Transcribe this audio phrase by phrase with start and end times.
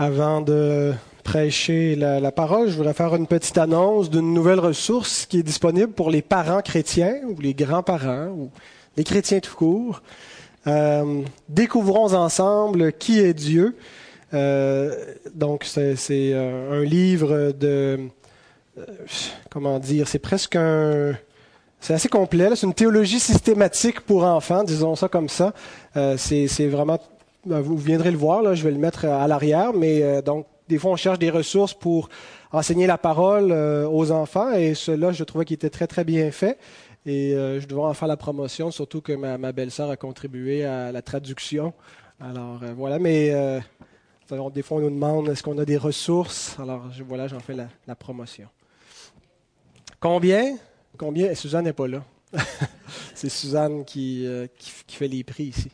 [0.00, 5.40] Avant de prêcher la, parole, je voudrais faire une petite annonce d'une nouvelle ressource qui
[5.40, 8.50] est disponible pour les parents chrétiens ou les grands-parents ou
[8.96, 10.00] les chrétiens tout court.
[10.66, 11.20] Euh,
[11.50, 13.76] découvrons ensemble qui est Dieu.
[14.32, 15.04] Euh,
[15.34, 18.00] donc c'est euh, un livre de
[19.50, 21.12] comment dire, c'est presque un
[21.78, 22.48] c'est assez complet.
[22.54, 25.52] C'est une théologie systématique pour enfants, disons ça comme ça.
[26.16, 26.98] c'est vraiment
[27.44, 30.92] vous viendrez le voir, je vais le mettre à l'arrière, mais euh, donc des fois
[30.92, 32.08] on cherche des ressources pour
[32.52, 36.30] enseigner la parole euh, aux enfants et cela je trouvais qu'il était très très bien
[36.30, 36.58] fait
[37.06, 40.92] et euh, je devrais en faire la promotion, surtout que ma, belle-sœur a contribué à
[40.92, 41.72] la traduction.
[42.20, 43.30] Alors voilà, mais
[44.52, 47.94] des fois on nous demande est-ce qu'on a des ressources, alors voilà j'en fais la,
[47.94, 48.48] promotion.
[49.98, 50.56] Combien?
[50.98, 51.34] Combien?
[51.34, 52.04] Suzanne n'est pas là.
[53.14, 54.26] C'est Suzanne qui
[54.86, 55.70] fait les prix ici.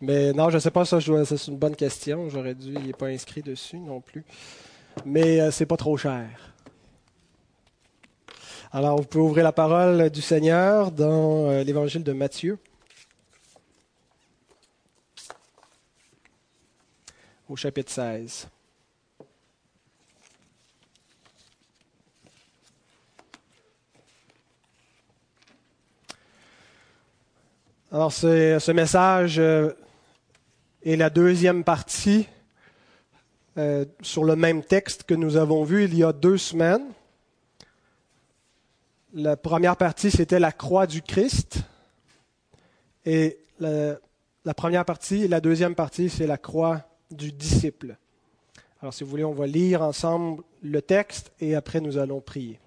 [0.00, 2.28] Mais non, je ne sais pas, ça, c'est une bonne question.
[2.28, 4.24] J'aurais dû, il n'est pas inscrit dessus non plus.
[5.04, 6.54] Mais euh, c'est pas trop cher.
[8.72, 12.58] Alors, vous pouvez ouvrir la parole du Seigneur dans euh, l'évangile de Matthieu.
[17.48, 18.48] Au chapitre 16.
[27.94, 29.70] Alors, ce message euh,
[30.82, 32.26] est la deuxième partie
[33.58, 36.86] euh, sur le même texte que nous avons vu il y a deux semaines.
[39.12, 41.58] La première partie, c'était la croix du Christ.
[43.04, 43.98] Et la,
[44.56, 47.98] première partie, la deuxième partie, c'est la croix du disciple.
[48.80, 52.58] Alors, si vous voulez, on va lire ensemble le texte et après nous allons prier.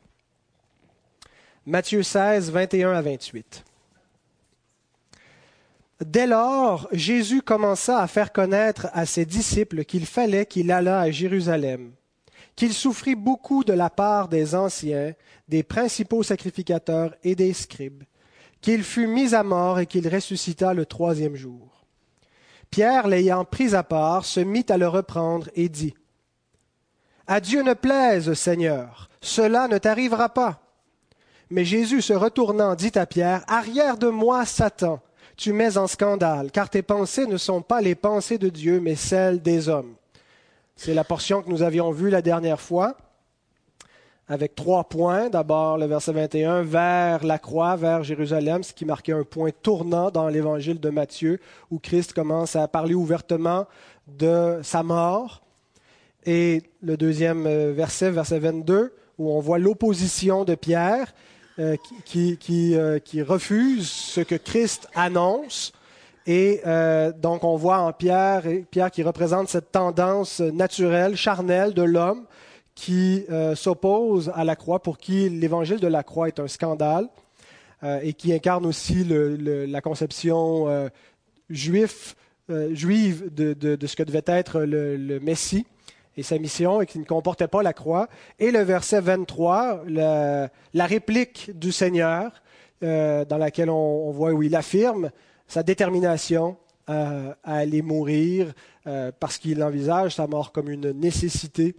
[1.65, 3.65] Matthieu 16, 21 à 28.
[6.03, 11.11] Dès lors, Jésus commença à faire connaître à ses disciples qu'il fallait qu'il allât à
[11.11, 11.93] Jérusalem,
[12.57, 15.13] qu'il souffrit beaucoup de la part des anciens,
[15.47, 18.03] des principaux sacrificateurs et des scribes,
[18.59, 21.85] qu'il fut mis à mort et qu'il ressuscita le troisième jour.
[22.71, 25.93] Pierre, l'ayant pris à part, se mit à le reprendre et dit,
[27.25, 30.61] À Dieu ne plaise, Seigneur, cela ne t'arrivera pas.
[31.49, 34.99] Mais Jésus se retournant dit à Pierre, Arrière de moi, Satan
[35.37, 38.95] tu mets en scandale, car tes pensées ne sont pas les pensées de Dieu, mais
[38.95, 39.93] celles des hommes.
[40.75, 42.97] C'est la portion que nous avions vue la dernière fois,
[44.27, 45.29] avec trois points.
[45.29, 50.09] D'abord, le verset 21, vers la croix, vers Jérusalem, ce qui marquait un point tournant
[50.09, 51.39] dans l'évangile de Matthieu,
[51.71, 53.67] où Christ commence à parler ouvertement
[54.07, 55.41] de sa mort.
[56.25, 61.13] Et le deuxième euh, verset, verset 22, où on voit l'opposition de Pierre
[61.57, 61.77] euh,
[62.15, 65.71] euh, qui, refuse ce que Christ annonce.
[66.27, 71.83] Et euh, donc on voit en Pierre, Pierre qui représente cette tendance naturelle, charnelle de
[71.83, 72.25] l'homme
[72.73, 77.07] qui s'oppose à la croix, pour qui l'évangile de la croix est un scandale,
[78.01, 80.89] et qui incarne aussi la conception
[81.49, 82.15] juive
[82.49, 85.65] de, ce que devait être le Messie
[86.17, 88.07] et sa mission et qui ne comportait pas la croix.
[88.39, 90.49] Et le verset 23, la,
[90.85, 92.31] réplique du Seigneur,
[92.83, 95.11] euh, dans laquelle on, voit où il affirme
[95.47, 98.53] sa détermination à aller mourir
[98.85, 101.75] euh, parce qu'il envisage sa mort comme une nécessité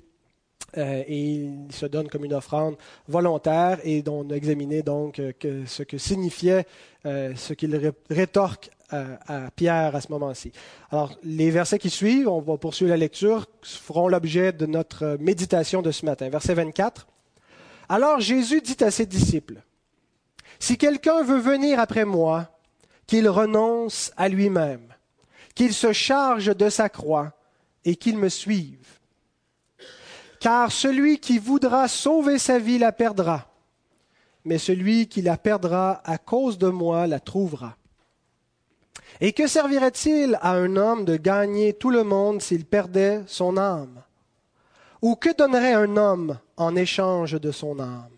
[0.76, 2.74] euh, et il se donne comme une offrande
[3.06, 6.66] volontaire et on a examiné donc ce que signifiait
[7.04, 10.52] ce qu'il rétorque à, Pierre à ce moment-ci.
[10.90, 15.82] Alors, les versets qui suivent, on va poursuivre la lecture, feront l'objet de notre méditation
[15.82, 16.28] de ce matin.
[16.28, 17.06] Verset 24.
[17.88, 19.62] Alors Jésus dit à ses disciples,
[20.58, 22.48] Si quelqu'un veut venir après moi,
[23.06, 24.92] qu'il renonce à lui-même,
[25.54, 27.32] qu'il se charge de sa croix
[27.84, 28.84] et qu'il me suive.
[30.40, 33.48] Car celui qui voudra sauver sa vie la perdra,
[34.44, 37.76] mais celui qui la perdra à cause de moi la trouvera.
[39.20, 44.02] Et que servirait-il à un homme de gagner tout le monde s'il perdait son âme?
[45.02, 48.10] Ou que donnerait un homme en échange de son âme?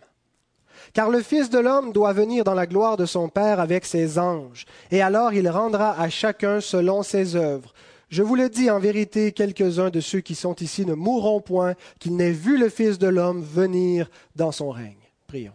[0.93, 4.19] Car le Fils de l'homme doit venir dans la gloire de son Père avec ses
[4.19, 7.75] anges, et alors il rendra à chacun selon ses œuvres.
[8.09, 11.75] Je vous le dis en vérité, quelques-uns de ceux qui sont ici ne mourront point
[11.99, 14.97] qu'ils n'aient vu le Fils de l'homme venir dans son règne.
[15.27, 15.53] Prions.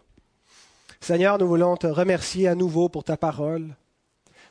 [1.01, 3.75] Seigneur, nous voulons te remercier à nouveau pour ta parole.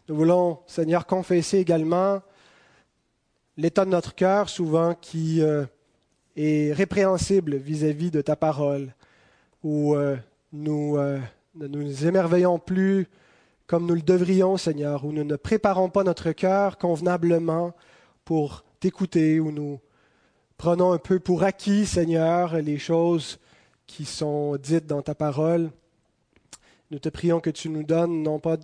[0.08, 2.22] Nous voulons, Seigneur, confesser également
[3.56, 5.64] l'état de notre cœur souvent qui euh,
[6.34, 8.94] est répréhensible vis-à-vis de ta parole,
[9.62, 10.16] où euh,
[10.52, 11.20] nous euh,
[11.54, 13.06] ne nous émerveillons plus
[13.68, 17.72] comme nous le devrions, Seigneur, où nous ne préparons pas notre cœur convenablement
[18.24, 19.78] pour t'écouter, où nous
[20.58, 23.38] prenons un peu pour acquis, Seigneur, les choses
[23.86, 25.70] qui sont dites dans ta parole.
[26.90, 28.56] Nous te prions que tu nous donnes non pas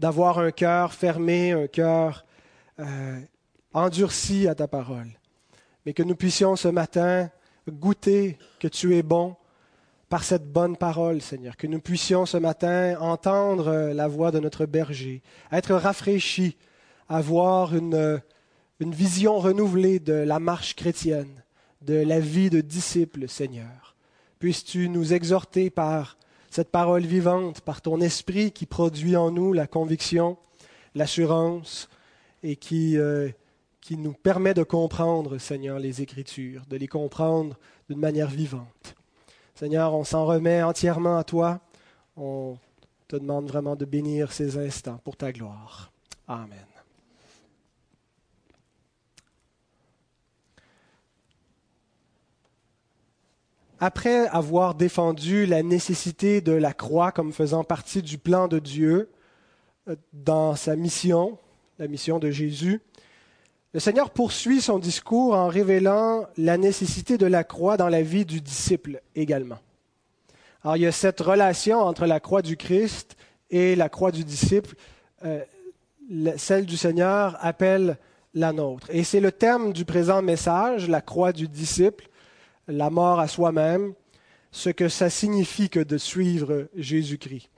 [0.00, 2.24] d'avoir un cœur fermé, un cœur
[2.78, 3.20] euh,
[3.74, 5.10] endurci à ta parole,
[5.84, 7.30] mais que nous puissions ce matin
[7.68, 9.36] goûter que tu es bon
[10.08, 14.64] par cette bonne parole, Seigneur, que nous puissions ce matin entendre la voix de notre
[14.64, 16.56] berger, être rafraîchis,
[17.08, 18.22] avoir une,
[18.80, 21.44] une vision renouvelée de la marche chrétienne,
[21.82, 23.94] de la vie de disciple, Seigneur.
[24.38, 26.16] Puisses-tu nous exhorter par
[26.50, 30.36] cette parole vivante, par ton esprit qui produit en nous la conviction,
[30.94, 31.88] l'assurance
[32.42, 33.30] et qui, euh,
[33.80, 37.56] qui nous permet de comprendre, Seigneur, les Écritures, de les comprendre
[37.88, 38.96] d'une manière vivante.
[39.54, 41.60] Seigneur, on s'en remet entièrement à toi.
[42.16, 42.56] On
[43.08, 45.92] te demande vraiment de bénir ces instants pour ta gloire.
[46.26, 46.69] Amen.
[53.82, 59.08] Après avoir défendu la nécessité de la croix comme faisant partie du plan de Dieu
[59.88, 61.38] euh, dans sa mission,
[61.78, 62.82] la mission de Jésus,
[63.72, 68.26] le Seigneur poursuit son discours en révélant la nécessité de la croix dans la vie
[68.26, 69.58] du disciple également.
[70.62, 73.16] Alors il y a cette relation entre la croix du Christ
[73.48, 74.74] et la croix du disciple.
[75.24, 75.42] Euh,
[76.36, 77.96] celle du Seigneur appelle
[78.34, 78.88] la nôtre.
[78.90, 82.10] Et c'est le thème du présent message, la croix du disciple,
[82.70, 83.94] la mort à soi-même,
[84.52, 87.48] ce que ça signifie que de suivre Jésus-Christ.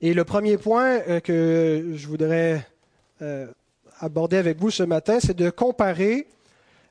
[0.00, 2.66] Et le premier point euh, que je voudrais
[3.22, 3.46] euh,
[4.00, 6.26] aborder avec vous ce matin, c'est de comparer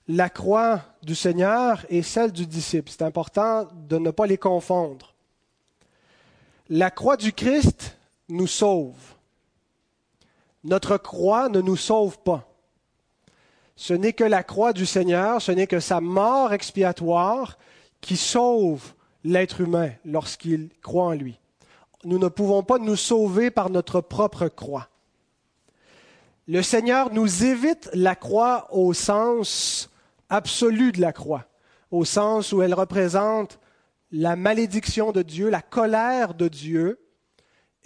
[0.08, 2.90] la croix du Seigneur et celle du disciple.
[2.92, 5.14] C'est important de ne pas les confondre.
[6.70, 7.96] La croix du Christ
[8.30, 8.96] nous sauve.
[10.64, 12.48] Notre croix ne nous sauve pas.
[13.76, 17.58] Ce n'est que la croix du Seigneur, ce n'est que sa mort expiatoire
[18.02, 18.94] qui sauve
[19.24, 21.40] l'être humain lorsqu'il croit en lui.
[22.04, 24.88] Nous ne pouvons pas nous sauver par notre propre croix.
[26.48, 29.90] Le Seigneur nous évite la croix au sens
[30.30, 31.46] absolu de la croix,
[31.90, 33.60] au sens où elle représente
[34.12, 37.00] la malédiction de Dieu, la colère de Dieu.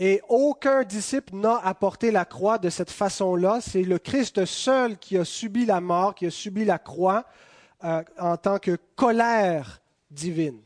[0.02, 3.60] Et aucun disciple n'a apporté la croix de cette façon-là.
[3.60, 7.26] C'est le Christ seul qui a subi la mort, qui a subi la croix
[7.84, 10.62] euh, en tant que colère divine.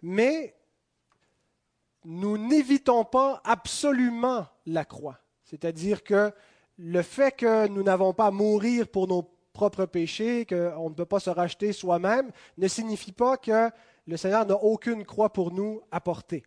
[0.00, 0.54] Mais
[2.04, 5.18] nous n'évitons pas absolument la croix.
[5.42, 6.32] C'est-à-dire que
[6.78, 11.04] le fait que nous n'avons pas à mourir pour nos propres péchés, qu'on ne peut
[11.04, 13.70] pas se racheter soi-même, ne signifie pas que
[14.06, 16.44] le Seigneur n'a aucune croix pour nous à porter.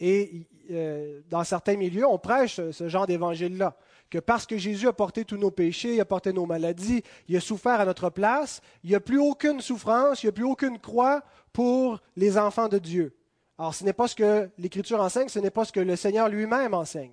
[0.00, 3.76] Et euh, dans certains milieux, on prêche ce genre d'évangile-là,
[4.10, 7.36] que parce que Jésus a porté tous nos péchés, il a porté nos maladies, il
[7.36, 10.44] a souffert à notre place, il n'y a plus aucune souffrance, il n'y a plus
[10.44, 11.22] aucune croix
[11.52, 13.14] pour les enfants de Dieu.
[13.58, 16.28] Alors ce n'est pas ce que l'Écriture enseigne, ce n'est pas ce que le Seigneur
[16.28, 17.12] lui-même enseigne.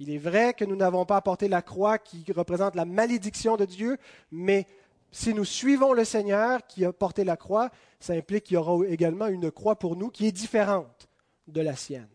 [0.00, 3.64] Il est vrai que nous n'avons pas apporté la croix qui représente la malédiction de
[3.64, 3.96] Dieu,
[4.32, 4.66] mais
[5.12, 8.84] si nous suivons le Seigneur qui a porté la croix, ça implique qu'il y aura
[8.88, 11.08] également une croix pour nous qui est différente
[11.46, 12.08] de la sienne.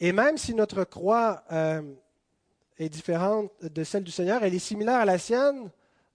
[0.00, 1.82] Et même si notre croix euh,
[2.78, 5.70] est différente de celle du Seigneur, elle est similaire à la sienne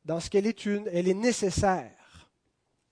[0.06, 1.92] dans ce qu'elle est une, elle est nécessaire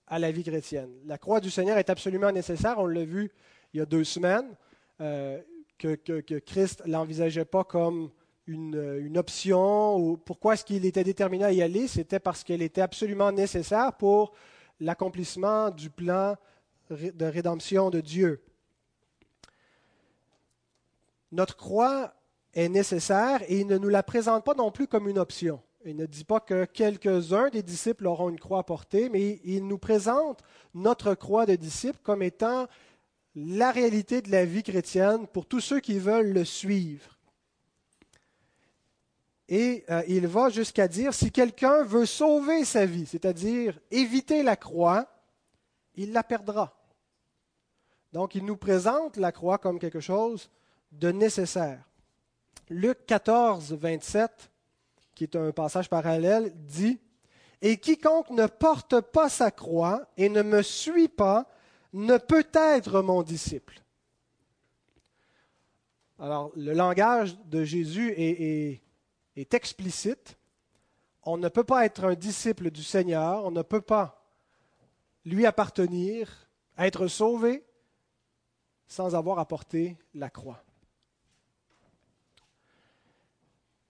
[0.06, 0.90] à la vie chrétienne.
[1.06, 3.30] La croix du Seigneur est absolument nécessaire, on l'a vu
[3.72, 4.56] il y a deux semaines.
[5.00, 5.40] Euh,
[5.78, 8.10] que, Christ l'envisageait pas comme
[8.46, 9.96] une, option.
[9.96, 11.88] Ou pourquoi est-ce qu'il était déterminé à y aller?
[11.88, 14.32] C'était parce qu'elle était absolument nécessaire pour
[14.78, 16.36] l'accomplissement du plan
[16.90, 18.42] de rédemption de Dieu.
[21.32, 22.14] Notre croix
[22.54, 25.60] est nécessaire et il ne nous la présente pas non plus comme une option.
[25.84, 29.66] Il ne dit pas que quelques-uns des disciples auront une croix à porter, mais il
[29.66, 30.42] nous présente
[30.74, 32.66] notre croix de disciples comme étant
[33.34, 37.16] la réalité de la vie chrétienne pour tous ceux qui veulent le suivre.
[39.48, 44.56] Et euh, il va jusqu'à dire, si quelqu'un veut sauver sa vie, c'est-à-dire éviter la
[44.56, 45.08] croix,
[45.94, 46.76] il la perdra.
[48.12, 50.50] Donc il nous présente la croix comme quelque chose
[50.92, 51.82] de nécessaire.
[52.68, 54.50] Luc 14, 27,
[55.14, 57.00] qui est un passage parallèle, dit,
[57.62, 61.46] Et quiconque ne porte pas sa croix et ne me suit pas
[61.92, 63.82] ne peut être mon disciple.
[66.18, 68.82] Alors, le langage de Jésus est,
[69.36, 70.36] est, explicite.
[71.22, 74.22] On ne peut pas être un disciple du Seigneur, on ne peut pas
[75.24, 77.64] lui appartenir, être sauvé,
[78.86, 80.62] sans avoir apporté la croix.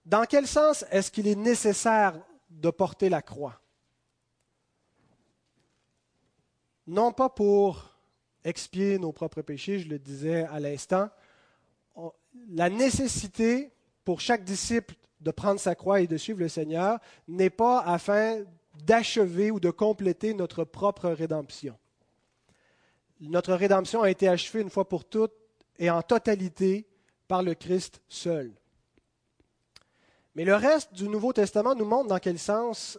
[0.05, 3.61] Dans quel sens est-ce qu'il est nécessaire de porter la croix?
[6.87, 7.89] Non pas pour
[8.43, 11.09] expier nos propres péchés, je le disais à l'instant,
[12.49, 13.71] la nécessité
[14.03, 18.43] pour chaque disciple de prendre sa croix et de suivre le Seigneur n'est pas afin
[18.73, 21.77] d'achever ou de compléter notre propre rédemption.
[23.19, 25.35] Notre rédemption a été achevée une fois pour toutes
[25.77, 26.87] et en totalité
[27.27, 28.51] par le Christ seul.
[30.35, 32.97] Mais le reste du Nouveau Testament nous montre dans quel sens,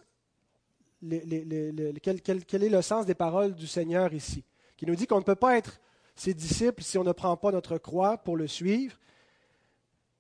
[1.01, 4.45] quel est le sens des paroles du Seigneur ici,
[4.77, 5.81] qui nous dit qu'on ne peut pas être
[6.15, 8.99] ses disciples si on ne prend pas notre croix pour le suivre,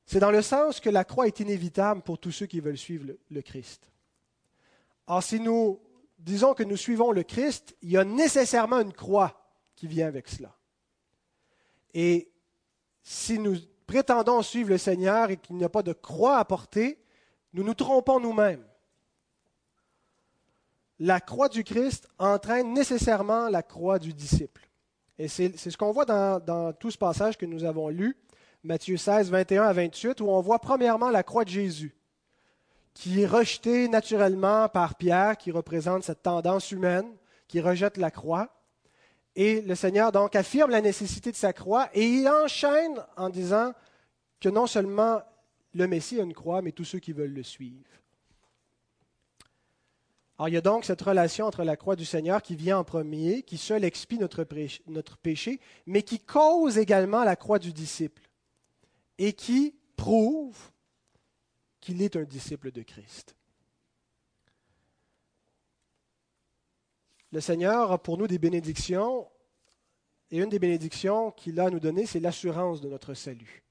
[0.06, 3.14] c'est dans le sens que la croix est inévitable pour tous ceux qui veulent suivre
[3.30, 3.90] le, Christ.
[5.06, 5.80] Or, si nous
[6.18, 10.28] disons que nous suivons le Christ, il y a nécessairement une croix qui vient avec
[10.28, 10.56] cela.
[11.94, 12.30] Et
[13.02, 17.01] si nous prétendons suivre le Seigneur et qu'il n'y a pas de croix à porter,
[17.52, 18.64] nous nous trompons nous-mêmes.
[20.98, 24.68] La croix du Christ entraîne nécessairement la croix du disciple.
[25.18, 28.16] Et c'est ce qu'on voit dans, tout ce passage que nous avons lu.
[28.64, 31.94] Matthieu 16, 21 à 28, où on voit premièrement la croix de Jésus,
[32.94, 37.06] qui est rejetée naturellement par Pierre, qui représente cette tendance humaine,
[37.48, 38.48] qui rejette la croix.
[39.34, 43.72] Et le Seigneur donc affirme la nécessité de sa croix et il enchaîne en disant
[44.40, 45.22] que non seulement
[45.74, 47.88] le Messie a une croix, mais tous ceux qui veulent le suivre.
[50.38, 52.84] Alors il y a donc cette relation entre la croix du Seigneur qui vient en
[52.84, 54.44] premier, qui seul expie notre,
[55.14, 58.22] péché, mais qui cause également la croix du disciple
[59.18, 60.58] et qui prouve
[61.80, 63.36] qu'il est un disciple de Christ.
[67.30, 69.28] Le Seigneur a pour nous des bénédictions,
[70.30, 73.61] et une des bénédictions qu'il a à nous donner, c'est l'assurance de notre salut.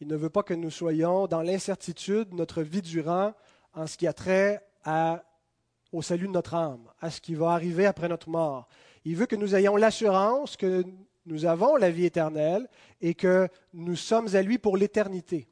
[0.00, 3.34] Il ne veut pas que nous soyons dans l'incertitude notre vie durant
[3.74, 4.66] en ce qui a trait
[5.92, 8.66] au salut de notre âme, à ce qui va arriver après notre mort.
[9.04, 10.84] Il veut que nous ayons l'assurance que
[11.26, 12.66] nous avons la vie éternelle
[13.02, 15.48] et que nous sommes à lui pour l'éternité.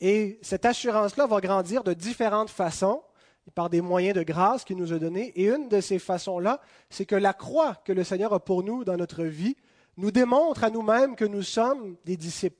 [0.00, 3.02] Et cette assurance-là va grandir de différentes façons,
[3.54, 5.32] par des moyens de grâce qu'il nous a donnés.
[5.34, 8.84] Et une de ces façons-là, c'est que la croix que le Seigneur a pour nous
[8.84, 9.56] dans notre vie
[9.96, 12.59] nous démontre à nous-mêmes que nous sommes des disciples.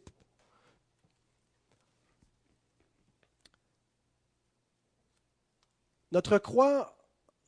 [6.13, 6.97] Notre croix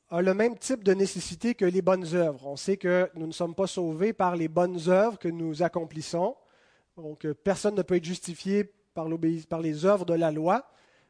[0.09, 2.47] a le même type de nécessité que les bonnes œuvres.
[2.47, 6.37] On sait que nous ne sommes pas sauvés par les bonnes œuvres que nous accomplissons.
[6.97, 8.65] Donc, euh, personne ne peut être justifié
[8.95, 9.09] par,
[9.49, 10.69] par les œuvres de la loi.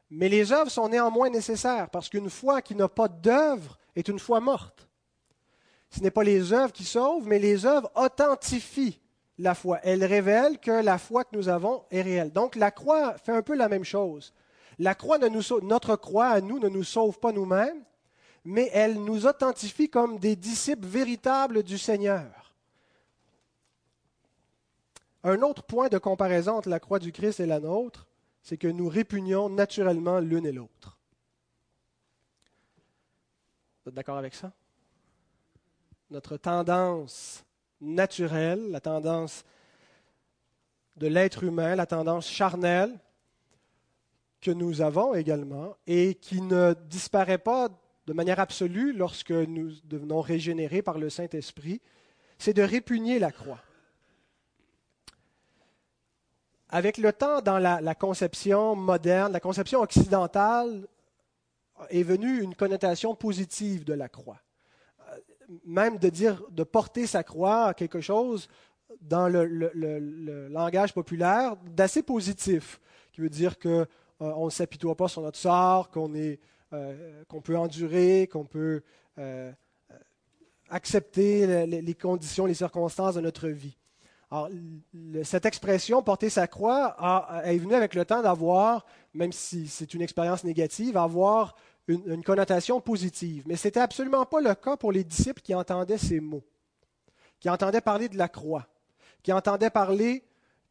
[0.09, 4.19] Mais les œuvres sont néanmoins nécessaires parce qu'une foi qui n'a pas d'œuvre est une
[4.19, 4.89] foi morte.
[5.91, 9.01] Ce n'est pas les œuvres qui sauvent, mais les œuvres authentifient
[9.39, 9.81] la foi.
[9.83, 12.33] Elles révèlent que la foi que nous avons est réelle.
[12.33, 14.33] Donc la croix fait un peu la même chose.
[14.83, 17.85] Notre croix à nous ne nous sauve pas nous-mêmes,
[18.45, 22.55] mais elle nous authentifie comme des disciples véritables du Seigneur.
[25.23, 28.09] Un autre point de comparaison entre la croix du Christ et la nôtre,
[28.43, 30.99] c'est que nous répugnons naturellement l'une et l'autre.
[33.85, 34.51] Vous êtes d'accord avec ça?
[36.11, 37.45] Notre tendance
[37.81, 39.45] naturelle, la tendance
[40.97, 42.99] de l'être humain, la tendance charnelle
[44.43, 47.71] que nous avons également et qui ne disparaît pas
[48.07, 51.81] de manière absolue lorsque nous devenons régénérés par le Saint-Esprit,
[52.39, 53.61] c'est de répugner la croix.
[56.69, 60.89] Avec le temps, dans la, conception moderne, la conception occidentale,
[61.91, 64.41] est venue une connotation positive de la croix.
[65.11, 65.19] Euh,
[65.67, 68.49] même de dire, de porter sa croix à quelque chose
[69.01, 69.45] dans le,
[70.49, 72.81] langage populaire d'assez positif,
[73.13, 73.87] qui veut dire qu'on
[74.23, 78.83] euh, ne s'apitoie pas sur notre sort, qu'on euh, qu'on peut endurer, qu'on peut
[79.19, 79.53] euh,
[80.71, 83.77] accepter les, conditions, les circonstances de notre vie.
[84.31, 84.49] Alors,
[85.25, 86.97] cette expression, porter sa croix,
[87.45, 91.55] est venue avec le temps d'avoir, même si c'est une expérience négative, avoir
[91.87, 93.43] une, une, connotation positive.
[93.47, 96.45] Mais ce n'était absolument pas le cas pour les disciples qui entendaient ces mots,
[97.41, 98.67] qui entendaient parler de la croix,
[99.23, 100.25] qui entendaient parler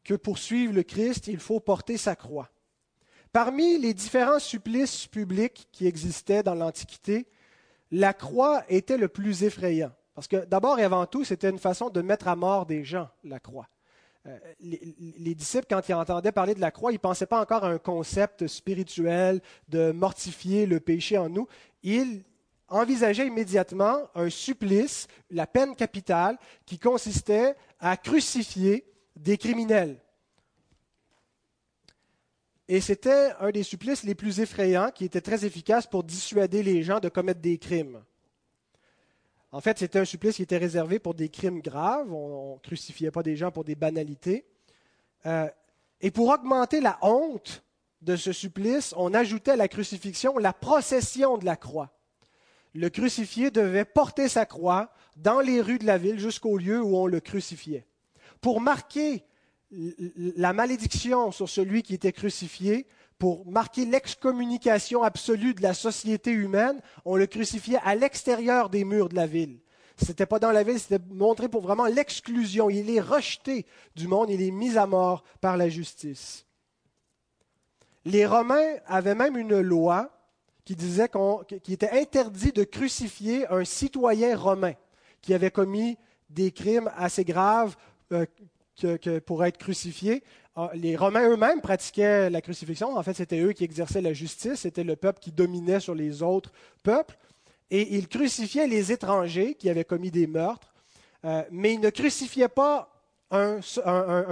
[0.04, 2.50] que pour suivre le Christ, il faut porter sa croix.
[3.34, 7.28] Parmi les différents supplices publics qui existaient dans l'Antiquité,
[7.92, 9.92] la croix était le plus effrayant.
[10.16, 13.10] Parce que d'abord et avant tout, c'était une façon de mettre à mort des gens,
[13.24, 13.68] la croix.
[14.28, 17.64] Euh, les, disciples, quand ils entendaient parler de la croix, ils ne pensaient pas encore
[17.64, 21.48] à un concept spirituel de mortifier le péché en nous.
[21.82, 22.24] Ils
[22.68, 28.86] envisageaient immédiatement un supplice, la peine capitale, qui consistait à crucifier
[29.16, 29.98] des criminels,
[32.74, 36.84] Et c'était un des supplices les plus effrayants qui était très efficace pour dissuader les
[36.84, 38.02] gens de commettre des crimes.
[39.52, 42.10] En fait, c'était un supplice qui était réservé pour des crimes graves.
[42.14, 44.46] On ne crucifiait pas des gens pour des banalités.
[45.26, 45.50] Euh,
[46.00, 47.62] et pour augmenter la honte
[48.02, 51.92] de ce supplice, on ajoutait à la crucifixion la procession de la croix.
[52.74, 56.96] Le crucifié devait porter sa croix dans les rues de la ville jusqu'au lieu où
[56.96, 57.86] on le crucifiait.
[58.40, 59.26] Pour marquer
[59.72, 62.88] la malédiction sur celui qui était crucifié,
[63.22, 69.10] pour marquer l'excommunication absolue de la société humaine, on le crucifiait à l'extérieur des murs
[69.10, 69.60] de la ville.
[69.98, 72.72] Ce n'était pas dans la ville, c'était montré pour vraiment l'exclusion.
[72.72, 76.48] Il est rejeté du monde, il est mis à mort par la justice.
[78.06, 80.10] Les Romains avaient même une loi
[80.66, 81.08] qui disait
[81.64, 84.74] qu'il était interdit de crucifier un citoyen romain
[85.22, 85.98] qui avait commis
[86.32, 87.76] des crimes assez graves
[88.12, 88.26] euh,
[88.80, 90.24] que, pour être crucifié.
[90.56, 92.98] Ah, les Romains eux-mêmes pratiquaient la crucifixion.
[92.98, 94.62] En fait, c'était eux qui exerçaient la justice.
[94.62, 96.52] C'était le peuple qui dominait sur les autres
[96.84, 97.18] peuples.
[97.70, 100.74] Et ils crucifiaient les étrangers qui avaient commis des meurtres,
[101.24, 102.90] euh, mais ils ne crucifiaient pas
[103.32, 103.62] un,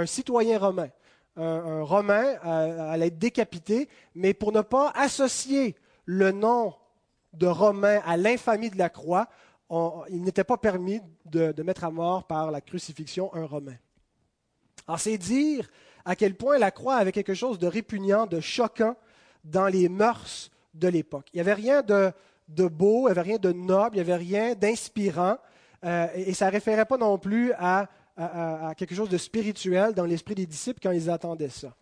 [0.06, 0.90] citoyen romain.
[1.38, 6.74] Un, Romain allait être décapité, mais pour ne pas associer le nom
[7.32, 9.30] de Romain à l'infamie de la croix,
[10.10, 13.78] il n'était pas permis de, de mettre à mort par la crucifixion un Romain.
[14.90, 15.70] Alors c'est dire
[16.04, 18.96] à quel point la croix avait quelque chose de répugnant, de choquant
[19.44, 21.28] dans les mœurs de l'époque.
[21.32, 22.12] Il n'y avait rien de,
[22.68, 25.38] beau, il n'y avait rien de noble, il n'y avait rien d'inspirant,
[25.86, 27.88] euh, et, ça ne référait pas non plus à,
[28.78, 31.76] quelque chose de spirituel dans l'esprit des disciples quand ils attendaient ça.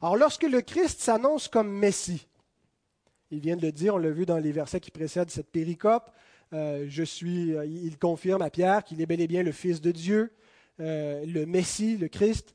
[0.00, 2.28] Alors lorsque le Christ s'annonce comme Messie,
[3.32, 6.12] il vient de le dire, on l'a vu dans les versets qui précèdent cette péricope,
[6.52, 9.80] euh, je suis, euh, il confirme à Pierre qu'il est bel et bien le Fils
[9.80, 10.32] de Dieu,
[10.80, 12.54] euh, le Messie, le Christ,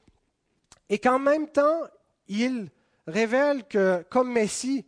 [0.89, 1.81] et qu'en même temps,
[2.27, 2.69] il
[3.07, 4.85] révèle que comme Messie,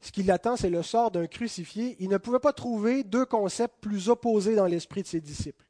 [0.00, 3.80] ce qui l'attend, c'est le sort d'un crucifié, il ne pouvait pas trouver deux concepts
[3.80, 5.64] plus opposés dans l'esprit de ses disciples.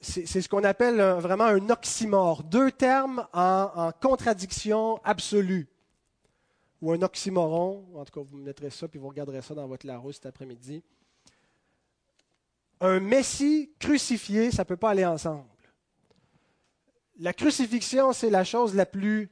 [0.00, 5.68] C'est ce qu'on appelle vraiment un oxymore, deux termes en, contradiction absolue.
[6.80, 9.68] Ou un oxymoron, en tout cas vous me mettrez ça, puis vous regarderez ça dans
[9.68, 10.82] votre Larousse cet après-midi
[12.82, 15.46] un Messie crucifié, ça ne peut pas aller ensemble.
[17.20, 19.30] La crucifixion, c'est la chose la plus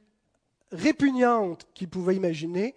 [0.71, 2.73] répugnante qu'il pouvait imaginer.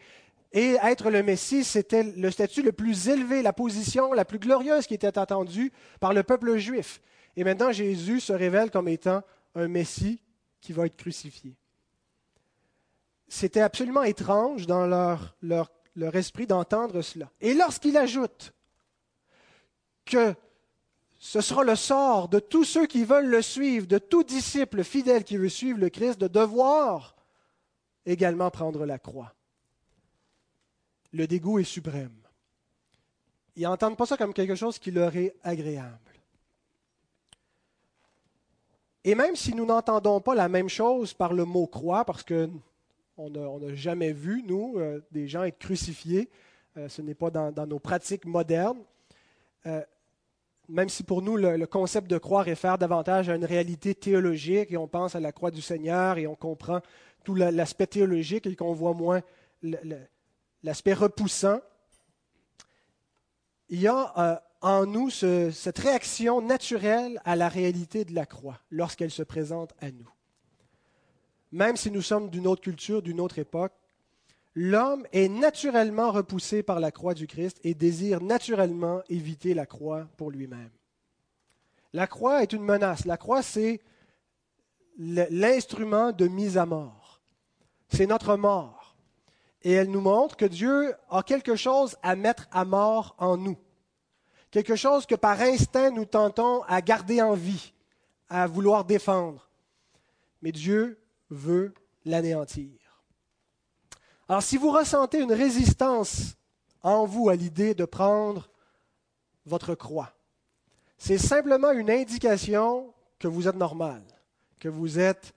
[0.52, 4.88] Et être le Messie, c'était le statut le plus élevé, la position la plus glorieuse
[4.88, 7.00] qui était attendue par le peuple juif.
[7.36, 9.22] Et maintenant, Jésus se révèle comme étant
[9.54, 10.20] un Messie
[10.60, 11.54] qui va être crucifié.
[13.28, 17.30] C'était absolument étrange dans leur, leur, leur esprit d'entendre cela.
[17.40, 18.52] Et lorsqu'il ajoute
[20.04, 20.34] que
[21.24, 25.24] ce sera le sort de tous ceux qui veulent le suivre, de tout disciple fidèle
[25.24, 27.16] qui veut suivre le Christ, de devoir
[28.04, 29.32] également prendre la croix.
[31.14, 32.12] Le dégoût est suprême.
[33.56, 35.98] Ils n'entendent pas ça comme quelque chose qui leur est agréable.
[39.02, 43.30] Et même si nous n'entendons pas la même chose par le mot croix, parce qu'on
[43.30, 46.28] n'a jamais vu, nous, euh, des gens être crucifiés,
[46.76, 48.84] euh, ce n'est pas dans, nos pratiques modernes,
[49.64, 49.82] euh,
[50.68, 54.76] même si pour nous le, concept de croix réfère davantage à une réalité théologique et
[54.76, 56.80] on pense à la croix du Seigneur et on comprend
[57.24, 59.22] tout l'aspect théologique et qu'on voit moins
[60.62, 61.60] l'aspect repoussant,
[63.68, 68.60] il y a euh, en nous cette réaction naturelle à la réalité de la croix
[68.70, 70.08] lorsqu'elle se présente à nous.
[71.52, 73.72] Même si nous sommes d'une autre culture, d'une autre époque,
[74.54, 80.06] L'homme est naturellement repoussé par la croix du Christ et désire naturellement éviter la croix
[80.16, 80.70] pour lui-même.
[81.92, 83.04] La croix est une menace.
[83.04, 83.80] La croix, c'est
[84.96, 87.20] l'instrument de mise à mort.
[87.88, 88.96] C'est notre mort.
[89.62, 93.58] Et elle nous montre que Dieu a quelque chose à mettre à mort en nous.
[94.50, 97.72] Quelque chose que par instinct nous tentons à garder en vie,
[98.28, 99.50] à vouloir défendre.
[100.42, 102.83] Mais Dieu veut l'anéantir.
[104.28, 106.34] Alors si vous ressentez une résistance
[106.82, 108.48] en vous à l'idée de prendre
[109.44, 110.12] votre croix,
[110.96, 114.02] c'est simplement une indication que vous êtes normal,
[114.60, 115.34] que vous êtes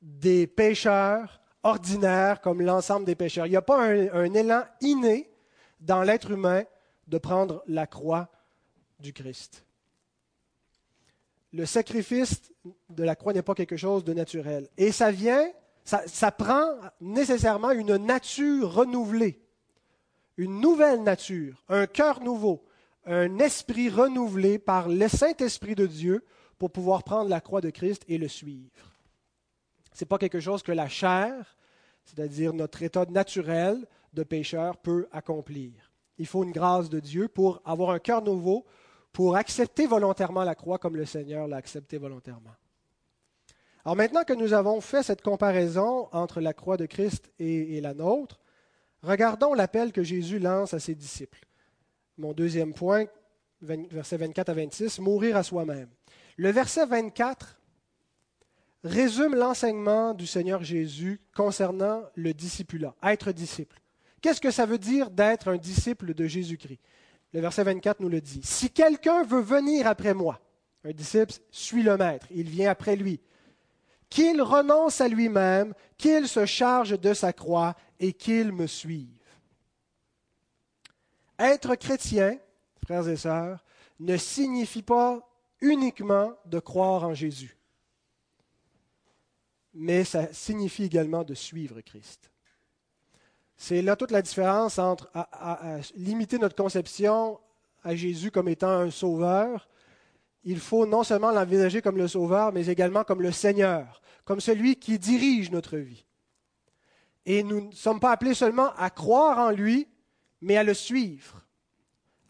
[0.00, 3.46] des pécheurs ordinaires comme l'ensemble des pécheurs.
[3.46, 5.30] Il n'y a pas un, élan inné
[5.80, 6.64] dans l'être humain
[7.06, 8.28] de prendre la croix
[8.98, 9.64] du Christ.
[11.52, 12.50] Le sacrifice
[12.88, 14.68] de la croix n'est pas quelque chose de naturel.
[14.78, 15.50] Et ça vient
[15.84, 19.40] ça, prend nécessairement une nature renouvelée,
[20.36, 22.64] une nouvelle nature, un cœur nouveau,
[23.04, 26.24] un esprit renouvelé par le Saint-Esprit de Dieu
[26.58, 28.70] pour pouvoir prendre la croix de Christ et le suivre.
[29.92, 31.56] Ce n'est pas quelque chose que la chair
[32.04, 35.72] c'est-à-dire notre état naturel de pécheur, peut accomplir.
[36.18, 38.66] Il faut une grâce de Dieu pour avoir un cœur nouveau,
[39.12, 42.50] pour accepter volontairement la croix comme le Seigneur l'a accepté volontairement.
[43.84, 47.94] Alors maintenant que nous avons fait cette comparaison entre la croix de Christ et, la
[47.94, 48.40] nôtre,
[49.02, 51.44] regardons l'appel que Jésus lance à ses disciples.
[52.16, 53.06] Mon deuxième point,
[53.60, 55.88] versets 24 à 26, mourir à soi-même.
[56.36, 57.58] Le verset 24
[58.84, 63.80] résume l'enseignement du Seigneur Jésus concernant le discipulat, être disciple.
[64.20, 66.80] Qu'est-ce que ça veut dire d'être un disciple de Jésus-Christ?
[67.32, 68.40] Le verset 24 nous le dit.
[68.44, 70.40] Si quelqu'un veut venir après moi,
[70.84, 73.20] un disciple suit le Maître, il vient après lui,
[74.12, 79.08] qu'il renonce à lui-même, qu'il se charge de sa croix et qu'il me suive.
[81.38, 82.36] Être chrétien,
[82.84, 83.64] frères et sœurs,
[84.00, 85.26] ne signifie pas
[85.62, 87.56] uniquement de croire en Jésus,
[89.72, 92.30] mais ça signifie également de suivre Christ.
[93.56, 95.10] C'est là toute la différence entre
[95.94, 97.40] limiter notre conception
[97.82, 99.70] à Jésus comme étant un sauveur.
[100.44, 104.76] Il faut non seulement l'envisager comme le sauveur, mais également comme le Seigneur, comme celui
[104.76, 106.04] qui dirige notre vie.
[107.24, 109.88] Et nous ne sommes pas appelés seulement à croire en lui,
[110.40, 111.46] mais à le suivre,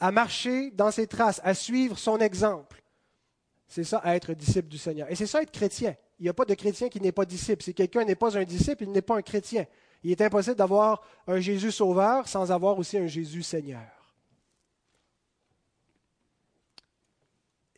[0.00, 2.82] à marcher dans ses traces, à suivre son exemple.
[3.68, 5.10] C'est ça, être disciple du Seigneur.
[5.10, 5.96] Et c'est ça, être chrétien.
[6.18, 7.62] Il n'y a pas de chrétien qui n'est pas disciple.
[7.62, 9.64] Si quelqu'un n'est pas un disciple, il n'est pas un chrétien.
[10.02, 13.88] Il est impossible d'avoir un Jésus sauveur sans avoir aussi un Jésus Seigneur.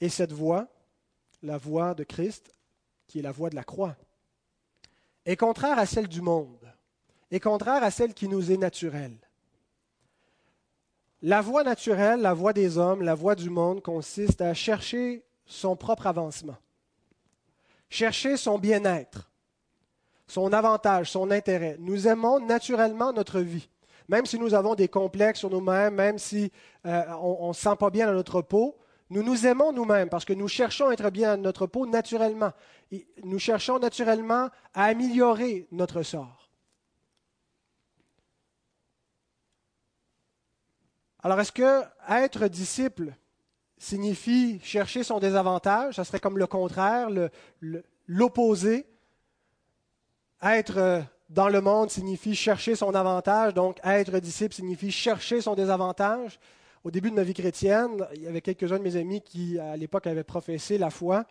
[0.01, 0.69] Et cette voie,
[1.43, 2.53] la voie de Christ,
[3.07, 3.97] qui est la voie de la croix,
[5.27, 6.73] est contraire à celle du monde,
[7.31, 9.17] est contraire à celle qui nous est naturelle.
[11.23, 15.77] La voie naturelle, la voie des hommes, la voie du monde consiste à chercher son
[15.77, 16.57] propre avancement,
[17.89, 19.31] chercher son bien-être,
[20.27, 21.77] son avantage, son intérêt.
[21.79, 23.69] Nous aimons naturellement notre vie.
[24.09, 26.53] Même si nous avons des complexes sur nous-mêmes, même si
[26.85, 28.77] euh, on ne se sent pas bien dans notre peau,
[29.11, 32.53] nous nous aimons nous-mêmes parce que nous cherchons à être bien dans notre peau naturellement.
[33.23, 36.45] nous cherchons naturellement à améliorer notre sort.
[41.25, 43.15] Alors, est-ce que être disciple
[43.79, 45.95] signifie chercher son désavantage?
[45.95, 47.09] Ça serait comme le contraire,
[48.07, 48.87] l'opposé.
[50.43, 55.55] Être euh, dans le monde signifie chercher son avantage, donc être disciple signifie chercher son
[55.55, 56.39] désavantage.
[56.85, 59.75] Au début de ma vie chrétienne, il y avait quelques-uns de mes amis qui, à
[59.75, 61.25] l'époque, avaient professé la foi.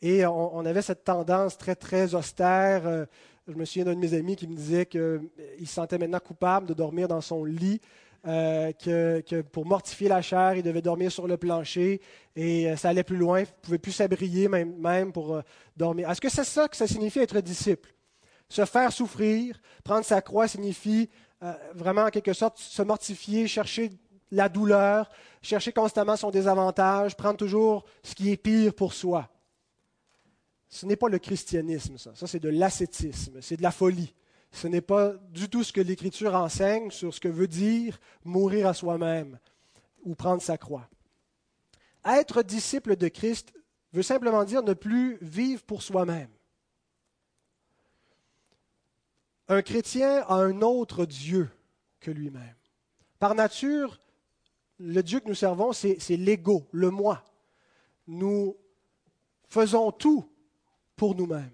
[0.00, 2.86] Et on, avait cette tendance très, très austère.
[2.86, 3.04] Euh,
[3.48, 5.18] je me souviens d'un de mes amis qui me disait qu'il euh,
[5.58, 7.80] se sentait maintenant coupable de dormir dans son lit,
[8.24, 12.00] que, pour mortifier la chair, il devait dormir sur le plancher.
[12.36, 13.40] Et ça allait plus loin.
[13.40, 15.42] Il ne pouvait plus s'abrier même, pour
[15.76, 16.08] dormir.
[16.08, 17.92] Est-ce que c'est ça que ça signifie être disciple?
[18.48, 21.10] Se faire souffrir, prendre sa croix signifie
[21.42, 23.90] euh, vraiment en quelque sorte se mortifier, chercher
[24.30, 25.10] la douleur,
[25.42, 29.28] chercher constamment son désavantage, prendre toujours ce qui est pire pour soi.
[30.68, 32.14] Ce n'est pas le christianisme, ça.
[32.14, 34.14] Ça, c'est de l'ascétisme, c'est de la folie.
[34.52, 38.66] Ce n'est pas du tout ce que l'Écriture enseigne sur ce que veut dire mourir
[38.66, 39.38] à soi-même
[40.04, 40.88] ou prendre sa croix.
[42.04, 43.52] Être disciple de Christ
[43.92, 46.28] veut simplement dire ne plus vivre pour soi-même.
[49.48, 51.50] un chrétien a un autre Dieu
[52.00, 52.54] que lui-même.
[53.18, 53.98] Par nature,
[54.78, 57.24] le Dieu que nous servons, c'est l'ego, le moi.
[58.06, 58.56] Nous
[59.48, 60.28] faisons tout
[60.96, 61.50] pour nous-mêmes.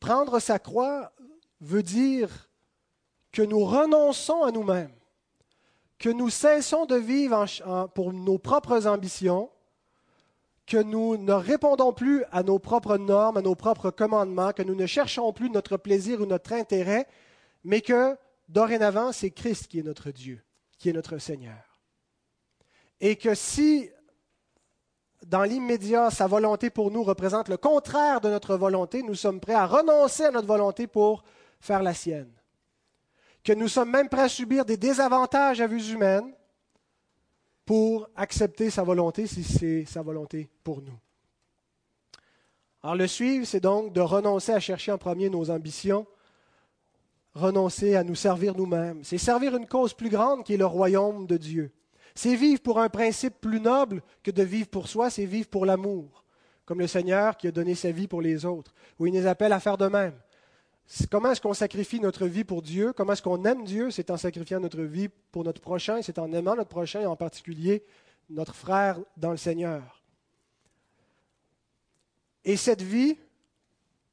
[0.00, 1.12] Prendre sa croix
[1.60, 2.48] veut dire
[3.32, 4.92] que nous renonçons à nous-mêmes,
[5.98, 7.46] que nous cessons de vivre
[7.94, 9.50] pour nos propres ambitions
[10.66, 14.74] que nous ne répondons plus à nos propres normes, à nos propres commandements, que nous
[14.74, 17.06] ne cherchons plus notre plaisir ou notre intérêt,
[17.64, 18.16] mais que
[18.48, 20.42] dorénavant, c'est Christ qui est notre Dieu,
[20.78, 21.73] qui est notre Seigneur.
[23.04, 23.90] Et que si,
[25.26, 29.52] dans l'immédiat, sa volonté pour nous représente le contraire de notre volonté, nous sommes prêts
[29.52, 31.22] à renoncer à notre volonté pour
[31.60, 32.32] faire la sienne.
[33.42, 36.32] Que nous sommes même prêts à subir des désavantages à vue humaine,
[37.66, 40.98] pour accepter sa volonté si c'est sa volonté pour nous.
[42.82, 46.06] Alors le suivre, c'est donc de renoncer à chercher en premier nos ambitions,
[47.34, 49.04] renoncer à nous servir nous-mêmes.
[49.04, 51.70] C'est servir une cause plus grande qui est le royaume de Dieu.
[52.14, 55.66] C'est vivre pour un principe plus noble que de vivre pour soi, c'est vivre pour
[55.66, 56.24] l'amour,
[56.64, 59.52] comme le Seigneur qui a donné sa vie pour les autres, où il nous appelle
[59.52, 60.14] à faire de même.
[61.10, 62.92] Comment est-ce qu'on sacrifie notre vie pour Dieu?
[62.92, 63.90] Comment est-ce qu'on aime Dieu?
[63.90, 67.16] C'est en sacrifiant notre vie pour notre prochain, c'est en aimant notre prochain, et en
[67.16, 67.84] particulier
[68.30, 70.02] notre frère dans le Seigneur.
[72.44, 73.16] Et cette vie,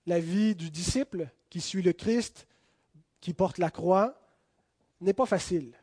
[0.06, 2.48] la vie du disciple qui suit le Christ
[3.20, 4.16] qui porte la croix
[5.02, 5.74] n'est pas facile.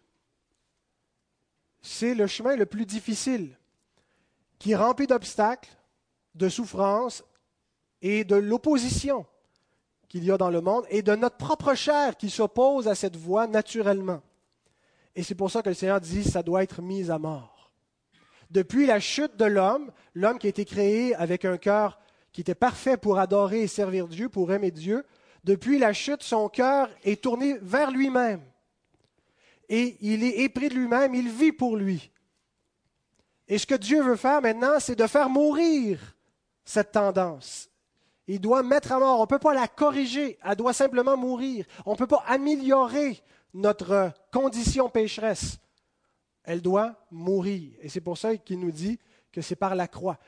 [1.81, 3.57] C'est le chemin le plus difficile,
[4.59, 5.71] qui est rempli d'obstacles,
[6.35, 7.25] de souffrances
[8.03, 9.27] et de l'opposition
[10.09, 13.17] qu'il y a dans le monde et de notre propre chair qui s'oppose à cette
[13.17, 14.23] voie naturellement.
[15.15, 17.71] Et c'est pour ça que le Seigneur dit ça doit être mis à mort.
[18.51, 21.99] Depuis la chute de l'homme, l'homme qui a été créé avec un cœur
[22.33, 25.05] qui était parfait pour adorer et servir Dieu, pour aimer Dieu,
[25.45, 28.41] depuis la chute, son cœur est tourné vers lui-même.
[29.69, 32.11] Et il est épris de lui-même, il vit pour lui.
[33.47, 35.99] Et ce que Dieu veut faire maintenant, c'est de faire mourir
[36.65, 37.69] cette tendance.
[38.27, 39.19] Il doit mettre à mort.
[39.19, 40.39] On ne peut pas la corriger.
[40.45, 41.65] Elle doit simplement mourir.
[41.87, 43.23] On ne peut pas améliorer
[43.55, 45.59] notre condition pécheresse.
[46.45, 47.73] Elle doit mourir.
[47.81, 48.99] Et c'est pour ça qu'il nous dit
[49.33, 50.19] que c'est par la croix.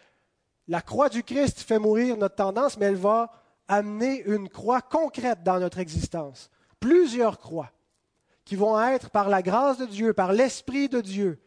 [0.66, 3.31] La croix du Christ fait mourir notre tendance, mais elle va
[3.68, 6.50] amener une croix concrète dans notre existence.
[6.79, 7.70] Plusieurs croix
[8.44, 11.40] qui vont être par la grâce de Dieu, par l'Esprit de Dieu,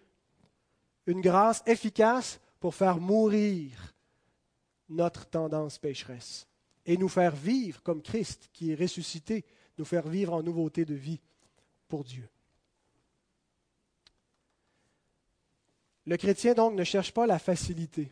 [1.06, 3.93] une grâce efficace pour faire mourir
[4.89, 6.47] notre tendance pécheresse
[6.86, 9.45] et nous faire vivre comme Christ qui est ressuscité,
[9.77, 11.19] nous faire vivre en nouveauté de vie
[11.88, 12.27] pour Dieu.
[16.06, 18.12] Le chrétien donc ne cherche pas la facilité.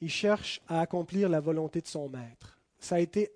[0.00, 2.58] Il cherche à accomplir la volonté de son maître.
[2.78, 3.30] Ça a été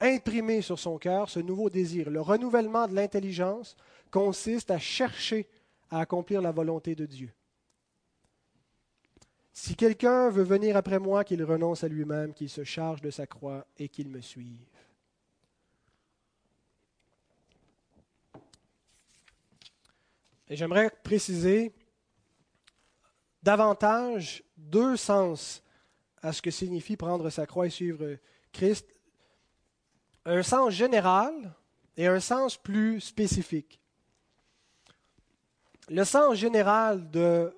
[0.00, 2.10] imprimé sur son cœur, ce nouveau désir.
[2.10, 3.76] Le renouvellement de l'intelligence
[4.10, 5.48] consiste à chercher
[5.90, 7.32] à accomplir la volonté de Dieu.
[9.52, 13.26] Si quelqu'un veut venir après moi, qu'il renonce à lui-même, qu'il se charge de sa
[13.26, 14.66] croix et qu'il me suive.
[20.48, 21.72] Et j'aimerais préciser
[23.42, 25.62] davantage deux sens
[26.22, 28.16] à ce que signifie prendre sa croix et suivre
[28.52, 28.86] Christ.
[30.26, 31.54] Un sens général
[31.96, 33.80] et un sens plus spécifique.
[35.88, 37.56] Le sens général de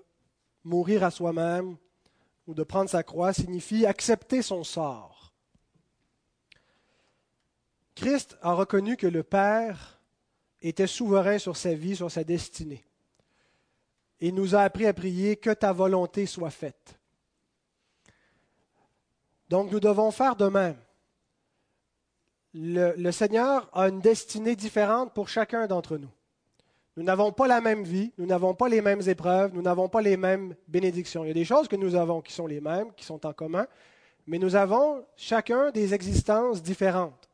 [0.65, 1.79] mourir à soi-même
[2.47, 5.33] ou de prendre sa croix signifie accepter son sort.
[7.95, 9.99] Christ a reconnu que le Père
[10.61, 12.85] était souverain sur sa vie, sur sa destinée.
[14.21, 17.01] Il nous a appris à prier que ta volonté soit faite.
[19.49, 20.77] Donc nous devons faire de même.
[22.55, 26.11] Le, Seigneur a une destinée différente pour chacun d'entre nous.
[26.97, 30.01] Nous n'avons pas la même vie, nous n'avons pas les mêmes épreuves, nous n'avons pas
[30.01, 31.25] les mêmes bénédictions.
[31.25, 33.33] Il y a des choses que nous avons qui sont les mêmes, qui sont en
[33.33, 33.67] commun,
[34.27, 37.29] mais nous avons chacun des existences différentes.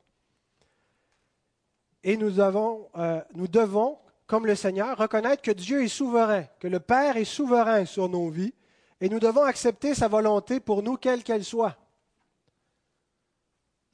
[2.02, 6.80] Et nous, euh, nous devons, comme le Seigneur, reconnaître que Dieu est souverain, que le
[6.80, 8.52] Père est souverain sur nos vies,
[9.00, 11.76] et nous devons accepter sa volonté pour nous, quelle qu'elle soit.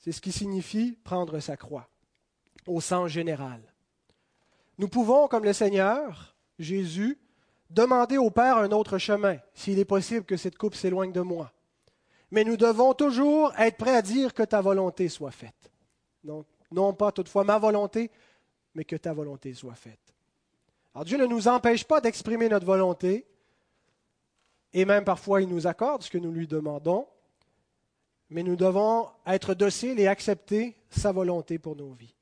[0.00, 1.88] C'est ce qui signifie prendre sa croix,
[2.66, 3.60] au sens général.
[4.78, 7.18] Nous pouvons, comme le Seigneur, Jésus,
[7.68, 11.52] demander au Père un autre chemin, s'il est possible que cette coupe s'éloigne de moi.
[12.30, 15.70] Mais nous devons toujours être prêts à dire que ta volonté soit faite.
[16.24, 18.10] Non pas toutefois ma volonté,
[18.74, 20.14] mais que ta volonté soit faite.
[20.94, 23.26] Alors Dieu ne nous empêche pas d'exprimer notre volonté,
[24.72, 27.06] et même parfois il nous accorde ce que nous lui demandons,
[28.30, 32.14] mais nous devons être dociles et accepter sa volonté pour nos vies.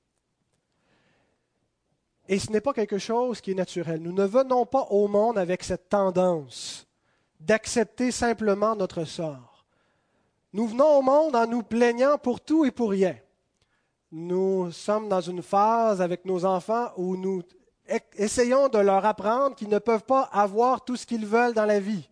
[2.28, 4.02] Et ce n'est pas quelque chose qui est naturel.
[4.02, 6.86] Nous ne venons pas au monde avec cette tendance
[7.40, 9.64] d'accepter simplement notre sort.
[10.52, 13.16] Nous venons au monde en nous plaignant pour tout et pour rien.
[14.10, 17.42] Nous sommes dans une phase avec nos enfants où nous
[18.16, 21.80] essayons de leur apprendre qu'ils ne peuvent pas avoir tout ce qu'ils veulent dans la
[21.80, 22.08] vie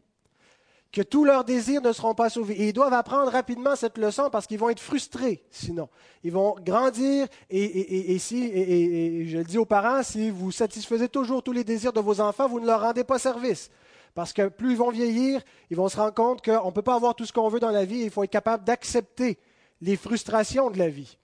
[0.92, 2.54] que tous leurs désirs ne seront pas sauvés.
[2.54, 5.88] Et ils doivent apprendre rapidement cette leçon parce qu'ils vont être frustrés sinon.
[6.22, 11.42] Ils vont grandir et, si, et, je le dis aux parents, si vous satisfaisez toujours
[11.42, 13.70] tous les désirs de vos enfants, vous ne leur rendez pas service.
[14.14, 16.94] Parce que plus ils vont vieillir, ils vont se rendre compte qu'on ne peut pas
[16.94, 19.38] avoir tout ce qu'on veut dans la vie, il faut être capable d'accepter
[19.82, 21.18] les frustrations de la vie.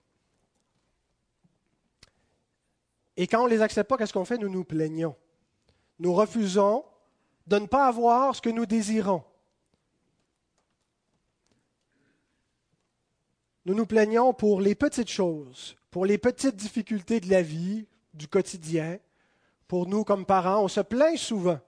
[3.16, 4.38] Et quand on ne les accepte pas, qu'est-ce qu'on fait?
[4.38, 5.14] Nous nous plaignons.
[5.98, 6.84] Nous refusons
[7.46, 9.22] de ne pas avoir ce que nous désirons.
[13.64, 18.26] Nous nous plaignons pour les petites choses, pour les petites difficultés de la vie, du
[18.26, 18.98] quotidien.
[19.68, 21.60] Pour nous, comme parents, on se plaint souvent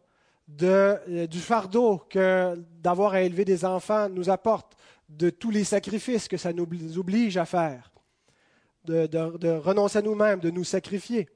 [0.62, 4.76] euh, du fardeau que d'avoir à élever des enfants nous apporte,
[5.09, 6.66] de tous les sacrifices que ça nous
[6.98, 7.92] oblige à faire,
[8.85, 11.28] de, renoncer à nous-mêmes, de nous sacrifier.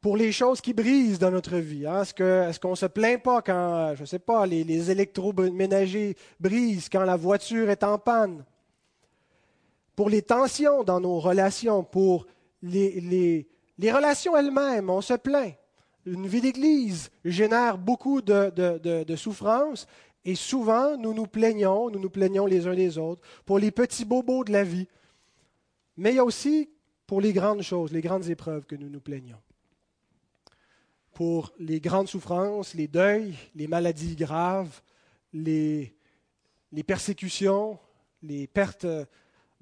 [0.00, 3.42] Pour les choses qui brisent dans notre vie, hein, est-ce qu'on ne se plaint pas
[3.42, 8.44] quand, je ne sais pas, les, les électroménagers brisent, quand la voiture est en panne?
[9.96, 12.26] Pour les tensions dans nos relations, pour
[12.62, 13.46] les,
[13.80, 15.54] relations elles-mêmes, on se plaint.
[16.04, 19.86] Une vie d'Église génère beaucoup de, de, de, souffrance
[20.24, 24.04] et souvent nous nous plaignons, nous nous plaignons les uns les autres pour les petits
[24.04, 24.88] bobos de la vie.
[25.96, 26.70] Mais il y a aussi
[27.06, 29.40] pour les grandes choses, les grandes épreuves que nous nous plaignons.
[31.12, 34.80] Pour les grandes souffrances, les deuils, les maladies graves,
[35.32, 35.94] les
[36.84, 37.78] persécutions,
[38.22, 38.86] les pertes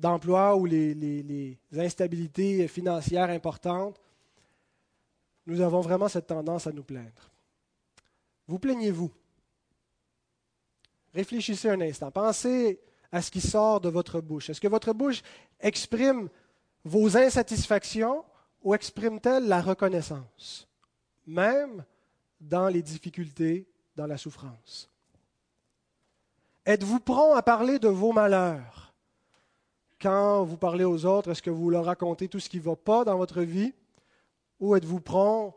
[0.01, 4.01] d'emploi ou les, instabilités financières importantes,
[5.47, 7.31] nous avons vraiment cette tendance à nous plaindre.
[8.49, 9.11] Vous plaignez-vous?
[11.15, 12.11] Réfléchissez un instant.
[12.11, 12.81] Pensez
[13.13, 14.51] à ce qui sort de votre bouche.
[14.51, 15.23] Est-ce que votre bouche
[15.61, 16.29] exprime
[16.85, 18.25] vos insatisfactions
[18.63, 20.69] ou exprime-t-elle la reconnaissance,
[21.27, 21.85] même
[22.41, 24.89] dans les difficultés, dans la souffrance?
[26.65, 28.90] Êtes-vous prompt à parler de vos malheurs?
[30.01, 32.77] Quand vous parlez aux autres, est-ce que vous leur racontez tout ce qui ne va
[32.77, 33.73] pas dans votre vie?
[34.59, 35.55] Ou êtes-vous prompt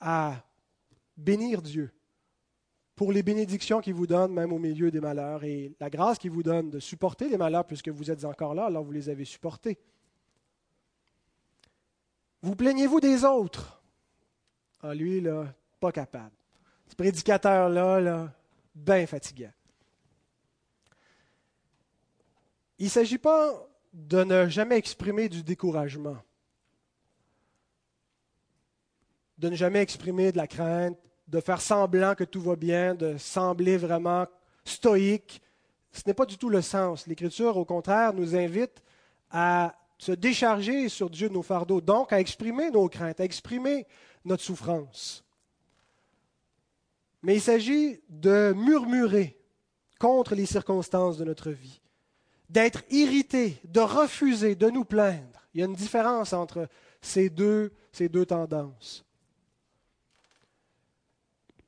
[0.00, 0.36] à
[1.16, 1.90] bénir Dieu
[2.96, 6.30] pour les bénédictions qu'il vous donne même au milieu des malheurs et la grâce qu'il
[6.30, 9.24] vous donne de supporter les malheurs puisque vous êtes encore là alors vous les avez
[9.24, 9.78] supportés?
[12.42, 13.82] Vous plaignez-vous des autres?
[14.82, 15.46] Ah, lui, là,
[15.80, 16.34] pas capable.
[16.86, 18.32] Ce prédicateur-là, là,
[18.74, 19.50] bien fatigant.
[22.84, 26.18] Il ne s'agit pas de ne jamais exprimer du découragement,
[29.38, 33.16] de ne jamais exprimer de la crainte, de faire semblant que tout va bien, de
[33.16, 34.26] sembler vraiment
[34.66, 35.40] stoïque.
[35.92, 37.06] Ce n'est pas du tout le sens.
[37.06, 38.82] L'Écriture, au contraire, nous invite
[39.30, 43.86] à se décharger sur Dieu de nos fardeaux, donc à exprimer nos craintes, à exprimer
[44.26, 45.24] notre souffrance.
[47.22, 49.38] Mais il s'agit de murmurer
[49.98, 51.80] contre les circonstances de notre vie,
[52.48, 55.48] d'être irrité, de refuser, de nous plaindre.
[55.54, 56.68] Il y a une différence entre
[57.00, 59.04] ces deux, ces deux tendances.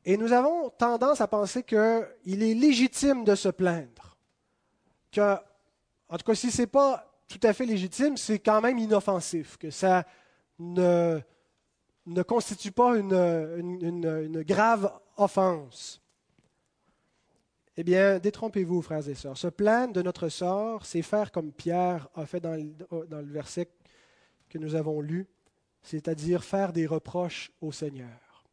[0.04, 4.16] Et nous avons tendance à penser qu'il est légitime de se plaindre.
[5.10, 5.34] Que,
[6.08, 9.56] en tout cas, si ce n'est pas tout à fait légitime, c'est quand même inoffensif,
[9.56, 10.04] que ça
[10.58, 11.20] ne,
[12.26, 16.00] constitue pas une grave offense.
[17.78, 19.36] Eh bien, détrompez-vous, frères et sœurs.
[19.36, 23.68] Se plaindre de notre sort, c'est faire comme Pierre a fait dans le, verset
[24.48, 25.26] que nous avons lu,
[25.82, 28.44] c'est-à-dire faire des reproches au Seigneur.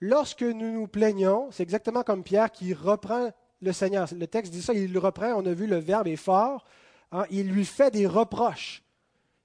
[0.00, 4.08] Lorsque nous nous plaignons, c'est exactement comme Pierre qui reprend le Seigneur.
[4.14, 6.64] Le texte dit ça, il le reprend, on a vu le verbe est fort.
[7.12, 8.82] Hein, il lui fait des reproches.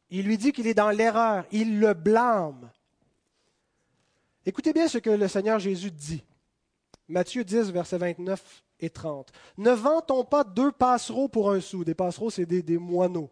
[0.09, 1.45] Il lui dit qu'il est dans l'erreur.
[1.51, 2.71] Il le blâme.
[4.45, 6.23] Écoutez bien ce que le Seigneur Jésus dit.
[7.09, 9.31] Matthieu 10, verset 29 et 30.
[9.57, 11.83] Ne vantons pas deux passereaux pour un sou.
[11.83, 13.29] Des passereaux, c'est des, des moineaux.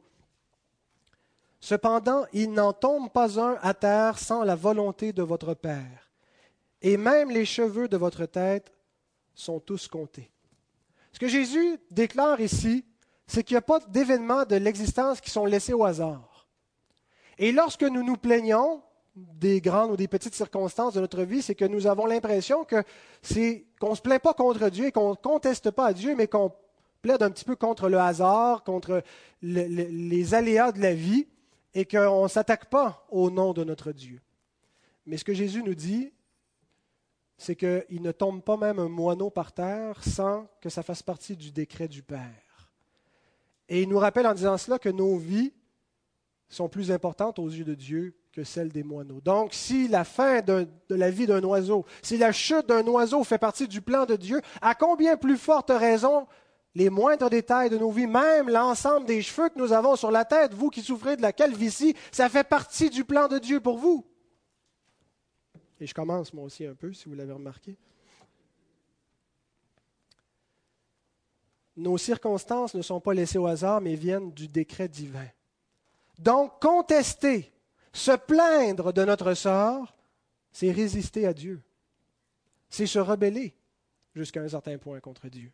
[1.59, 6.11] Cependant, il n'en tombe pas un à terre sans la volonté de votre Père.
[6.81, 8.73] Et même les cheveux de votre tête
[9.33, 10.29] sont tous comptés.
[11.13, 12.83] Ce que Jésus déclare ici,
[13.27, 16.47] c'est qu'il n'y a pas d'événements de l'existence qui sont laissés au hasard.
[17.37, 18.83] Et lorsque nous nous plaignons,
[19.15, 22.83] des grandes ou des petites circonstances de notre vie, c'est que nous avons l'impression que
[23.21, 26.27] c'est qu'on ne se plaint pas contre Dieu qu'on ne conteste pas à Dieu, mais
[26.27, 26.51] qu'on
[27.01, 29.03] plaide un petit peu contre le hasard, contre
[29.41, 31.27] les aléas de la vie,
[31.73, 34.21] et qu'on ne s'attaque pas au nom de notre Dieu.
[35.05, 36.11] Mais ce que Jésus nous dit,
[37.37, 41.35] c'est qu'il ne tombe pas même un moineau par terre sans que ça fasse partie
[41.35, 42.71] du décret du Père.
[43.67, 45.51] Et il nous rappelle en disant cela que nos vies
[46.53, 49.21] sont plus importantes aux yeux de Dieu que celle des moineaux.
[49.21, 53.37] Donc, si la fin de, la vie d'un oiseau, si la chute d'un oiseau fait
[53.37, 56.27] partie du plan de Dieu, à combien plus forte raison
[56.75, 60.25] les moindres détails de nos vies, même l'ensemble des cheveux que nous avons sur la
[60.25, 63.77] tête, vous qui souffrez de la calvitie, ça fait partie du plan de Dieu pour
[63.77, 64.05] vous.
[65.79, 67.77] Et je commence moi aussi un peu, si vous l'avez remarqué.
[71.75, 75.27] Nos circonstances ne sont pas laissées au hasard, mais viennent du décret divin.
[76.23, 77.51] Donc, contester
[77.91, 79.93] se plaindre de notre sort,
[80.53, 81.61] c'est résister à Dieu.
[82.69, 83.53] C'est se rebeller
[84.15, 85.51] jusqu'à un certain point contre Dieu.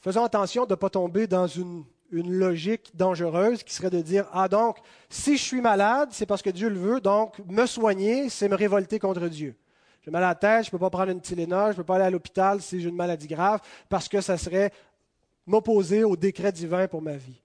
[0.00, 4.46] Faisons attention de ne pas tomber dans une, logique dangereuse qui serait de dire, ah
[4.46, 8.48] donc, si je suis malade, c'est parce que Dieu le veut, donc me soigner, c'est
[8.48, 9.56] me révolter contre Dieu.
[10.02, 11.84] J'ai mal à la tête, je ne peux pas prendre une Tylenol, je ne peux
[11.84, 14.72] pas aller à l'hôpital si j'ai une maladie grave, parce que ça serait
[15.46, 17.40] m'opposer au décret divin pour ma vie.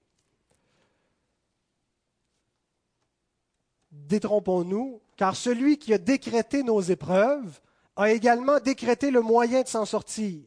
[4.07, 7.59] Détrompons-nous, car celui qui a décrété nos épreuves
[7.95, 10.41] a également décrété le moyen de s'en sortir.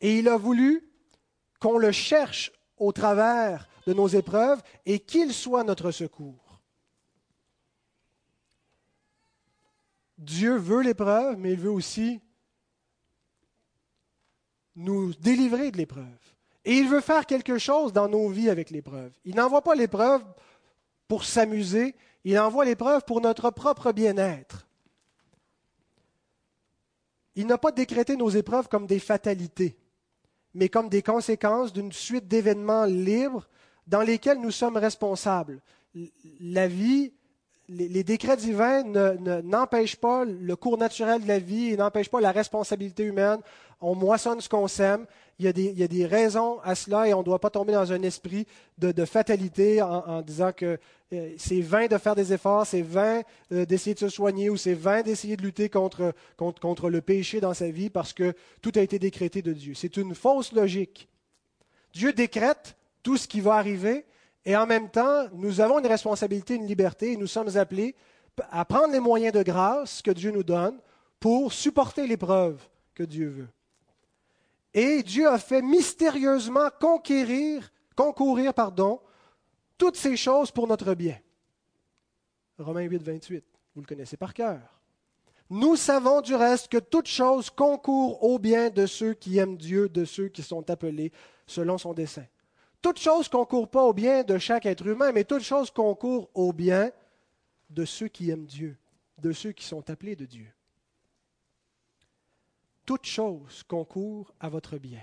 [0.00, 0.90] Et il a voulu
[1.60, 6.60] qu'on le cherche au travers de nos épreuves et qu'il soit notre secours.
[10.18, 12.20] Dieu veut l'épreuve, mais il veut aussi
[14.76, 16.04] nous délivrer de l'épreuve.
[16.64, 19.12] Et il veut faire quelque chose dans nos vies avec l'épreuve.
[19.24, 20.24] Il n'envoie pas l'épreuve
[21.08, 21.94] pour s'amuser,
[22.24, 24.66] il envoie l'épreuve pour notre propre bien-être.
[27.36, 29.76] Il n'a pas décrété nos épreuves comme des fatalités,
[30.54, 33.48] mais comme des conséquences d'une suite d'événements libres
[33.86, 35.60] dans lesquels nous sommes responsables.
[36.40, 37.12] La vie
[37.68, 38.82] les, décrets divins
[39.42, 43.38] n'empêchent pas le cours naturel de la vie, ils n'empêchent pas la responsabilité humaine.
[43.80, 45.06] On moissonne ce qu'on sème.
[45.38, 45.48] Il y,
[45.82, 48.46] a des, raisons à cela et on ne doit pas tomber dans un esprit
[48.78, 50.78] de, fatalité en, disant que
[51.12, 54.56] euh, c'est vain de faire des efforts, c'est vain euh, d'essayer de se soigner ou
[54.56, 58.70] c'est vain d'essayer de lutter contre, contre le péché dans sa vie parce que tout
[58.76, 59.74] a été décrété de Dieu.
[59.74, 61.08] C'est une fausse logique.
[61.92, 64.04] Dieu décrète tout ce qui va arriver,
[64.44, 67.94] et en même temps, nous avons une responsabilité, une liberté, et nous sommes appelés
[68.50, 70.78] à prendre les moyens de grâce que Dieu nous donne
[71.18, 72.62] pour supporter l'épreuve
[72.94, 73.48] que Dieu veut.
[74.74, 79.00] Et Dieu a fait mystérieusement conquérir, concourir pardon,
[79.78, 81.18] toutes ces choses pour notre bien.
[82.58, 84.60] Romains 8, 28, vous le connaissez par cœur.
[85.50, 89.88] Nous savons du reste que toute chose concourt au bien de ceux qui aiment Dieu,
[89.88, 91.12] de ceux qui sont appelés
[91.46, 92.24] selon son dessein.
[92.84, 96.52] Toute chose concourt pas au bien de chaque être humain, mais toute chose concourt au
[96.52, 96.92] bien
[97.70, 98.76] de ceux qui aiment Dieu,
[99.16, 100.52] de ceux qui sont appelés de Dieu.
[102.84, 105.00] Toute chose concourt à votre bien.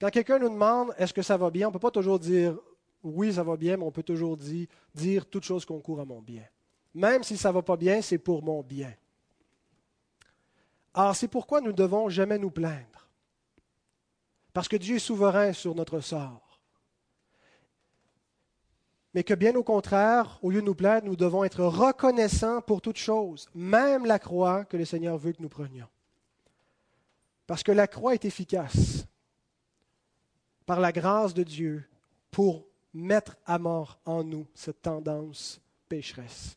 [0.00, 2.56] Quand quelqu'un nous demande est-ce que ça va bien, on ne peut pas toujours dire
[3.02, 6.22] oui, ça va bien, mais on peut toujours dire, dire toute chose concourt à mon
[6.22, 6.44] bien.
[6.94, 8.94] Même si ça ne va pas bien, c'est pour mon bien.
[10.94, 13.08] Alors c'est pourquoi nous ne devons jamais nous plaindre.
[14.52, 16.51] Parce que Dieu est souverain sur notre sort
[19.14, 22.80] mais que bien au contraire, au lieu de nous plaindre, nous devons être reconnaissants pour
[22.80, 25.88] toute chose, même la croix que le Seigneur veut que nous prenions.
[27.46, 29.06] Parce que la croix est efficace
[30.64, 31.84] par la grâce de Dieu
[32.30, 36.56] pour mettre à mort en nous cette tendance pécheresse.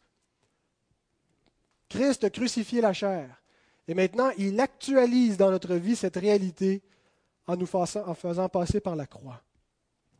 [1.89, 3.41] Christ a crucifié la chair
[3.87, 6.81] et maintenant il actualise dans notre vie cette réalité
[7.47, 9.41] en nous faisant, passer par la croix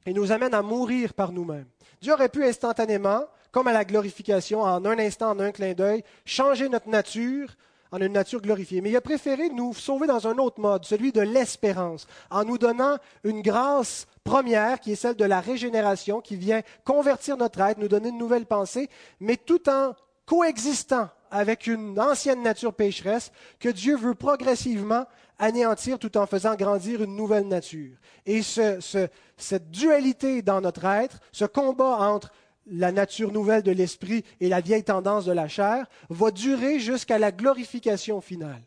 [0.05, 1.67] et nous amène à mourir par nous-mêmes.
[2.01, 6.03] Dieu aurait pu instantanément, comme à la glorification, en un instant, en un clin d'œil,
[6.25, 7.55] changer notre nature
[7.91, 8.81] en une nature glorifiée.
[8.81, 12.57] Mais il a préféré nous sauver dans un autre mode, celui de l'espérance, en nous
[12.57, 17.79] donnant une grâce première, qui est celle de la régénération, qui vient convertir notre être,
[17.79, 18.89] nous donner une nouvelle pensée,
[19.19, 19.93] mais tout en
[20.25, 25.05] coexistant avec une ancienne nature pécheresse que Dieu veut progressivement
[25.39, 27.97] anéantir tout en faisant grandir une nouvelle nature.
[28.25, 32.31] Et cette dualité dans notre être, ce combat entre
[32.67, 37.19] la nature nouvelle de l'esprit et la vieille tendance de la chair, va durer jusqu'à
[37.19, 38.61] la glorification finale.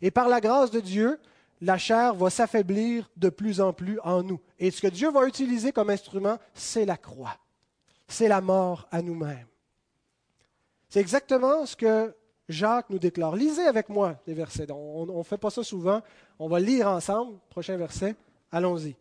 [0.00, 1.18] Et par la grâce de Dieu,
[1.60, 4.40] la chair va s'affaiblir de plus en plus en nous.
[4.58, 7.36] Et ce que Dieu va utiliser comme instrument, c'est la croix.
[8.08, 9.46] C'est la mort à nous-mêmes.
[10.88, 12.14] C'est exactement ce que
[12.52, 13.34] Jacques nous déclare.
[13.34, 14.70] Lisez avec moi les versets.
[14.70, 16.00] On ne fait pas ça souvent.
[16.38, 17.38] On va lire ensemble.
[17.50, 18.14] Prochain verset.
[18.52, 18.94] Allons-y.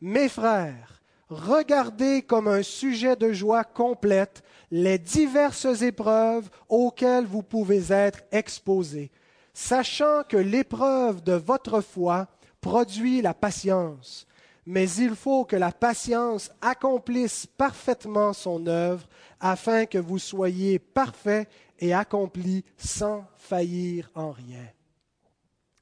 [0.00, 1.00] Mes frères,
[1.30, 9.10] regardez comme un sujet de joie complète les diverses épreuves auxquelles vous pouvez être exposés,
[9.54, 12.26] sachant que l'épreuve de votre foi
[12.60, 14.26] produit la patience.
[14.66, 19.08] Mais il faut que la patience accomplisse parfaitement son œuvre,
[19.38, 21.48] afin que vous soyez parfaits
[21.78, 24.66] et accompli sans faillir en rien.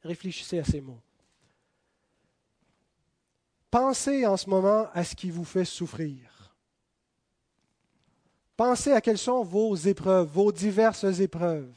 [0.02, 1.00] Réfléchissez à ces mots.
[3.70, 6.54] Pensez en ce moment à ce qui vous fait souffrir.
[8.56, 11.74] Pensez à quelles sont vos épreuves, vos diverses épreuves.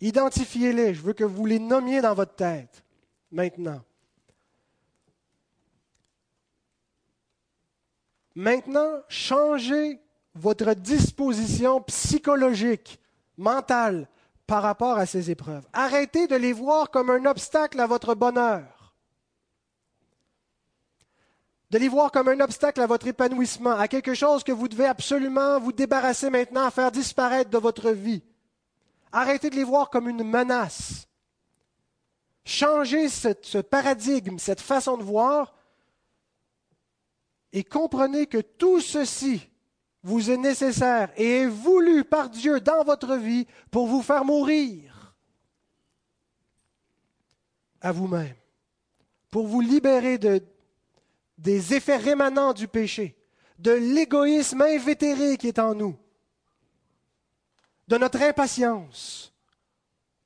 [0.00, 0.94] Identifiez-les.
[0.94, 2.82] Je veux que vous les nommiez dans votre tête
[3.30, 3.82] maintenant.
[8.34, 10.00] Maintenant, changez
[10.34, 13.00] votre disposition psychologique,
[13.36, 14.08] mentale,
[14.46, 15.66] par rapport à ces épreuves.
[15.72, 18.94] Arrêtez de les voir comme un obstacle à votre bonheur.
[21.70, 24.86] De les voir comme un obstacle à votre épanouissement, à quelque chose que vous devez
[24.86, 28.22] absolument vous débarrasser maintenant, faire disparaître de votre vie.
[29.12, 31.06] Arrêtez de les voir comme une menace.
[32.44, 35.54] Changez ce, ce paradigme, cette façon de voir,
[37.52, 39.48] et comprenez que tout ceci
[40.02, 45.14] vous est nécessaire et est voulu par Dieu dans votre vie pour vous faire mourir
[47.80, 48.36] à vous-même,
[49.30, 50.42] pour vous libérer de,
[51.38, 53.16] des effets rémanents du péché,
[53.58, 55.98] de l'égoïsme invétéré qui est en nous,
[57.88, 59.34] de notre impatience,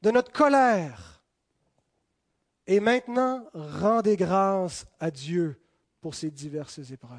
[0.03, 1.23] de notre colère.
[2.67, 5.64] Et maintenant, rendez grâce à Dieu
[6.05, 7.17] pour ces diverses épreuves.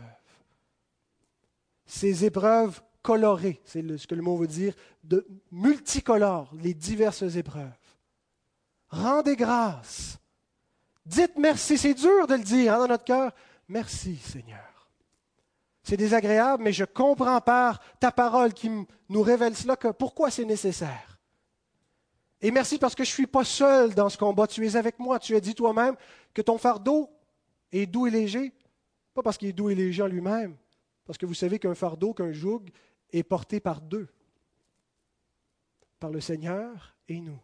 [1.88, 7.74] Ces épreuves colorées, c'est ce que le mot veut dire, de multicolores, les diverses épreuves.
[8.90, 10.20] Rendez grâce.
[11.04, 11.80] Dites merci.
[11.80, 13.32] C'est dur de le dire hein, dans notre cœur.
[13.68, 14.88] Merci, Seigneur.
[15.82, 18.70] C'est désagréable, mais je comprends par ta parole qui
[19.10, 21.20] nous révèle cela que pourquoi c'est nécessaire.
[22.40, 24.46] Et merci parce que je ne suis pas seul dans ce combat.
[24.46, 25.18] Tu es avec moi.
[25.18, 25.96] Tu as dit toi-même
[26.36, 27.10] que ton fardeau
[27.72, 28.54] est doux et léger.
[29.16, 30.58] Pas parce qu'il est doux et léger lui-même,
[31.06, 32.66] parce que vous savez qu'un fardeau, qu'un joug
[33.12, 34.10] est porté par deux,
[36.00, 37.40] par le Seigneur et nous.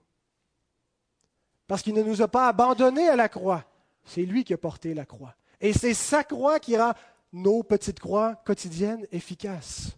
[1.67, 3.63] Parce qu'il ne nous a pas abandonnés à la croix.
[4.03, 5.33] C'est lui qui a porté la croix.
[5.61, 6.91] Et c'est sa croix qui rend
[7.31, 9.91] nos petites croix quotidiennes efficaces.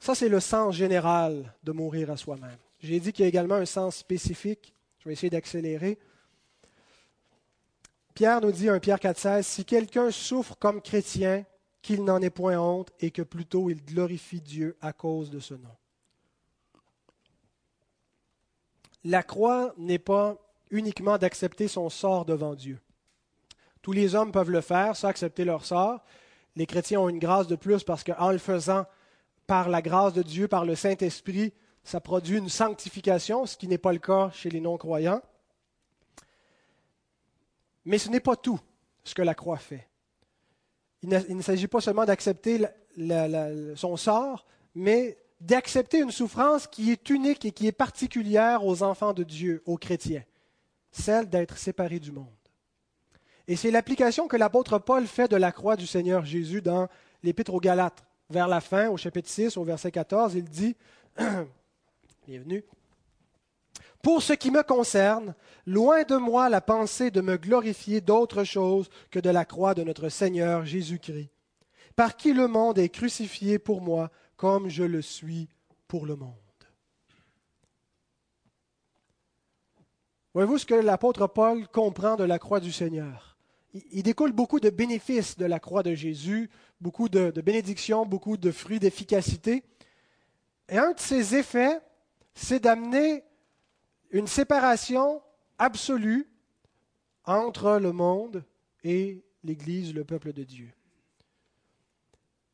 [0.00, 2.58] Ça, c'est le sens général de mourir à soi-même.
[2.80, 4.74] J'ai dit qu'il y a également un sens spécifique.
[4.98, 6.00] Je vais essayer d'accélérer.
[8.14, 11.44] Pierre nous dit, un Pierre 4,16, si quelqu'un souffre comme chrétien,
[11.82, 15.54] qu'il n'en ait point honte et que plutôt il glorifie Dieu à cause de ce
[15.54, 15.76] nom.
[19.04, 20.36] La croix n'est pas
[20.70, 22.78] uniquement d'accepter son sort devant Dieu.
[23.82, 26.04] Tous les hommes peuvent le faire, ça, accepter leur sort.
[26.54, 28.86] Les chrétiens ont une grâce de plus parce qu'en le faisant
[29.48, 31.52] par la grâce de Dieu, par le Saint-Esprit,
[31.82, 35.20] ça produit une sanctification, ce qui n'est pas le cas chez les non-croyants.
[37.84, 38.60] Mais ce n'est pas tout
[39.04, 39.88] ce que la croix fait.
[41.02, 42.64] Il ne, s'agit pas seulement d'accepter
[43.74, 49.12] son sort, mais d'accepter une souffrance qui est unique et qui est particulière aux enfants
[49.12, 50.22] de Dieu, aux chrétiens
[50.92, 52.26] celle d'être séparé du monde.
[53.48, 56.88] Et c'est l'application que l'apôtre Paul fait de la croix du Seigneur Jésus dans
[57.22, 58.04] l'Épître aux Galates.
[58.30, 60.76] Vers la fin, au chapitre 6, au verset 14, il dit,
[62.26, 62.64] Bienvenue.
[64.02, 65.34] Pour ce qui me concerne,
[65.64, 69.84] loin de moi la pensée de me glorifier d'autre chose que de la croix de
[69.84, 71.30] notre Seigneur Jésus-Christ,
[71.94, 75.48] par qui le monde est crucifié pour moi comme je le suis
[75.86, 76.34] pour le monde.
[80.34, 83.36] Voyez-vous ce que l'apôtre Paul comprend de la croix du Seigneur?
[83.92, 86.50] Il, découle beaucoup de bénéfices de la croix de Jésus,
[86.80, 89.62] beaucoup de, de bénédictions, beaucoup de fruits d'efficacité.
[90.68, 91.80] Et un de ses effets,
[92.34, 93.22] c'est d'amener
[94.12, 95.22] une séparation
[95.58, 96.28] absolue
[97.24, 98.44] entre le monde
[98.84, 100.70] et l'Église, le peuple de Dieu.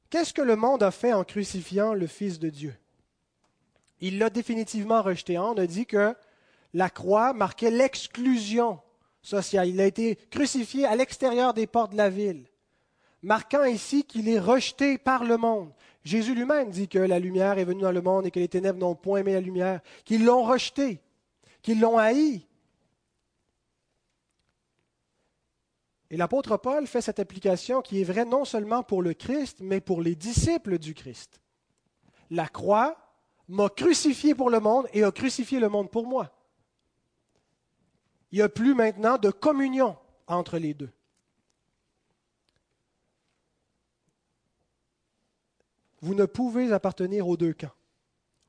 [0.09, 2.75] Qu'est-ce que le monde a fait en crucifiant le Fils de Dieu?
[4.01, 5.37] Il l'a définitivement rejeté.
[5.39, 6.15] On a dit que
[6.73, 8.81] la croix marquait l'exclusion
[9.21, 9.69] sociale.
[9.69, 12.45] Il a été crucifié à l'extérieur des portes de la ville,
[13.23, 15.73] marquant ici qu'il est rejeté par le monde.
[16.05, 18.79] Jésus lui-même dit que la lumière est venue dans le monde et que les ténèbres
[18.79, 21.01] n'ont point aimé la lumière, qu'ils l'ont rejeté,
[21.69, 22.47] qu'ils l'ont haï.
[26.11, 29.83] Et l'apôtre Paul fait cette application qui est vraie non seulement pour le Christ, mais
[29.83, 31.43] pour les disciples du Christ.
[32.31, 32.97] La croix
[33.49, 36.33] m'a crucifié pour le monde et a crucifié le monde pour moi
[38.31, 39.97] il n'y a plus maintenant de communion
[40.27, 40.91] entre les deux.
[46.01, 47.75] Vous ne pouvez appartenir aux deux camps.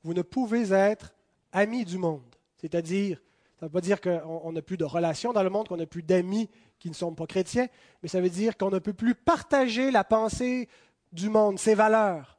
[0.03, 1.13] Vous ne pouvez être
[1.51, 2.28] amis du monde.
[2.59, 3.21] C'est-à-dire,
[3.59, 5.85] ça ne veut pas dire qu'on n'a plus de relations dans le monde, qu'on n'a
[5.85, 7.67] plus d'amis qui ne sont pas chrétiens,
[8.01, 10.69] mais ça veut dire qu'on ne peut plus partager la pensée
[11.11, 12.37] du monde, ses valeurs,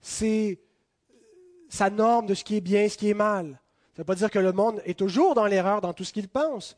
[0.00, 3.60] sa norme de ce qui est bien, ce qui est mal.
[3.94, 6.12] Ça ne veut pas dire que le monde est toujours dans l'erreur dans tout ce
[6.12, 6.76] qu'il pense,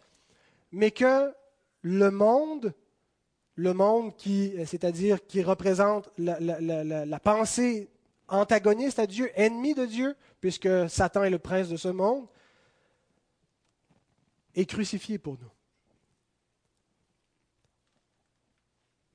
[0.70, 1.32] mais que
[1.80, 2.74] le monde,
[3.54, 7.88] le monde qui, c'est-à-dire qui représente la, la, pensée
[8.28, 12.26] antagoniste à Dieu, ennemi de Dieu, puisque Satan est le prince de ce monde,
[14.56, 15.52] est crucifié pour nous.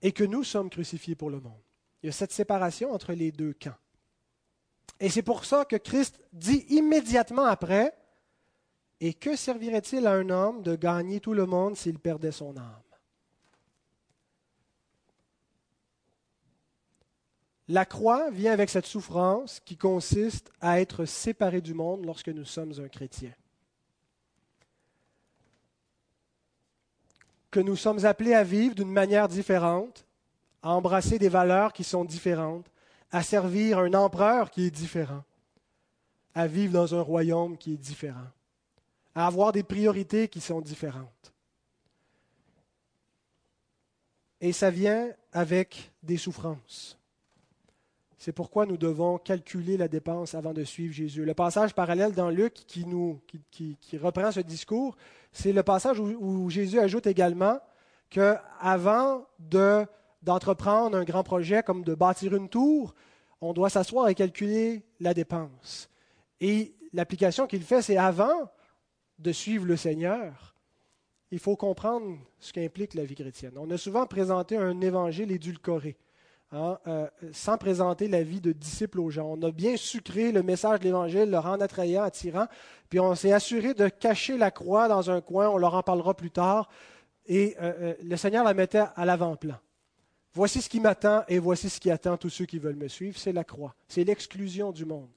[0.01, 1.61] Et que nous sommes crucifiés pour le monde.
[2.01, 3.77] Il y a cette séparation entre les deux camps.
[4.99, 7.93] Et c'est pour ça que Christ dit immédiatement après,
[9.03, 12.83] Et que servirait-il à un homme de gagner tout le monde s'il perdait son âme?
[17.67, 22.45] La croix vient avec cette souffrance qui consiste à être séparé du monde lorsque nous
[22.45, 23.33] sommes un chrétien.
[27.51, 30.05] que nous sommes appelés à vivre d'une manière différente,
[30.63, 32.65] à embrasser des valeurs qui sont différentes,
[33.11, 35.23] à servir un empereur qui est différent,
[36.33, 38.29] à vivre dans un royaume qui est différent,
[39.13, 41.33] à avoir des priorités qui sont différentes.
[44.39, 46.97] Et ça vient avec des souffrances.
[48.23, 51.25] C'est pourquoi nous devons calculer la dépense avant de suivre Jésus.
[51.25, 53.19] Le passage parallèle dans Luc qui, nous,
[53.99, 54.95] reprend ce discours,
[55.31, 57.59] c'est le passage où, Jésus ajoute également
[58.11, 59.87] qu'avant de,
[60.21, 62.93] d'entreprendre un grand projet comme de bâtir une tour,
[63.41, 65.89] on doit s'asseoir et calculer la dépense.
[66.39, 68.51] Et l'application qu'il fait, c'est avant
[69.17, 70.53] de suivre le Seigneur,
[71.31, 73.53] il faut comprendre ce qu'implique la vie chrétienne.
[73.57, 75.97] On a souvent présenté un évangile édulcoré.
[76.53, 79.37] Hein, euh, sans présenter la vie de disciple aux gens.
[79.37, 82.47] On a bien sucré le message de l'Évangile, le rendre attrayant, attirant,
[82.89, 86.13] puis on s'est assuré de cacher la croix dans un coin, on leur en parlera
[86.13, 86.67] plus tard,
[87.25, 89.55] et euh, euh, le Seigneur la mettait à l'avant-plan.
[90.33, 93.17] Voici ce qui m'attend et voici ce qui attend tous ceux qui veulent me suivre,
[93.17, 95.09] c'est la croix, c'est l'exclusion du monde.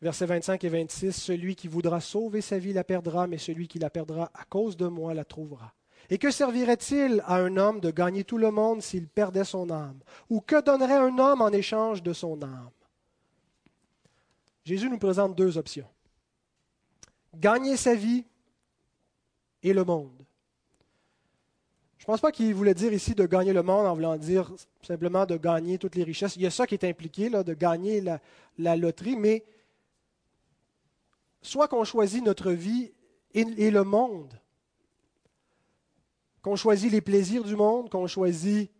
[0.00, 3.78] Versets 25 et 26, Celui qui voudra sauver sa vie la perdra, mais celui qui
[3.78, 5.74] la perdra à cause de moi la trouvera.
[6.10, 9.98] Et que servirait-il à un homme de gagner tout le monde s'il perdait son âme?
[10.28, 12.70] Ou que donnerait un homme en échange de son âme?
[14.64, 15.88] Jésus nous présente deux options.
[17.34, 18.24] Gagner sa vie
[19.62, 20.12] et le monde.
[21.98, 24.52] Je ne pense pas qu'il voulait dire ici de gagner le monde en voulant dire
[24.82, 26.36] simplement de gagner toutes les richesses.
[26.36, 28.20] Il y a ça qui est impliqué, là, de gagner la,
[28.58, 29.42] la loterie, mais
[31.40, 32.92] soit qu'on choisit notre vie
[33.32, 34.38] et le monde,
[36.44, 38.70] qu'on choisit les plaisirs du monde, qu'on choisit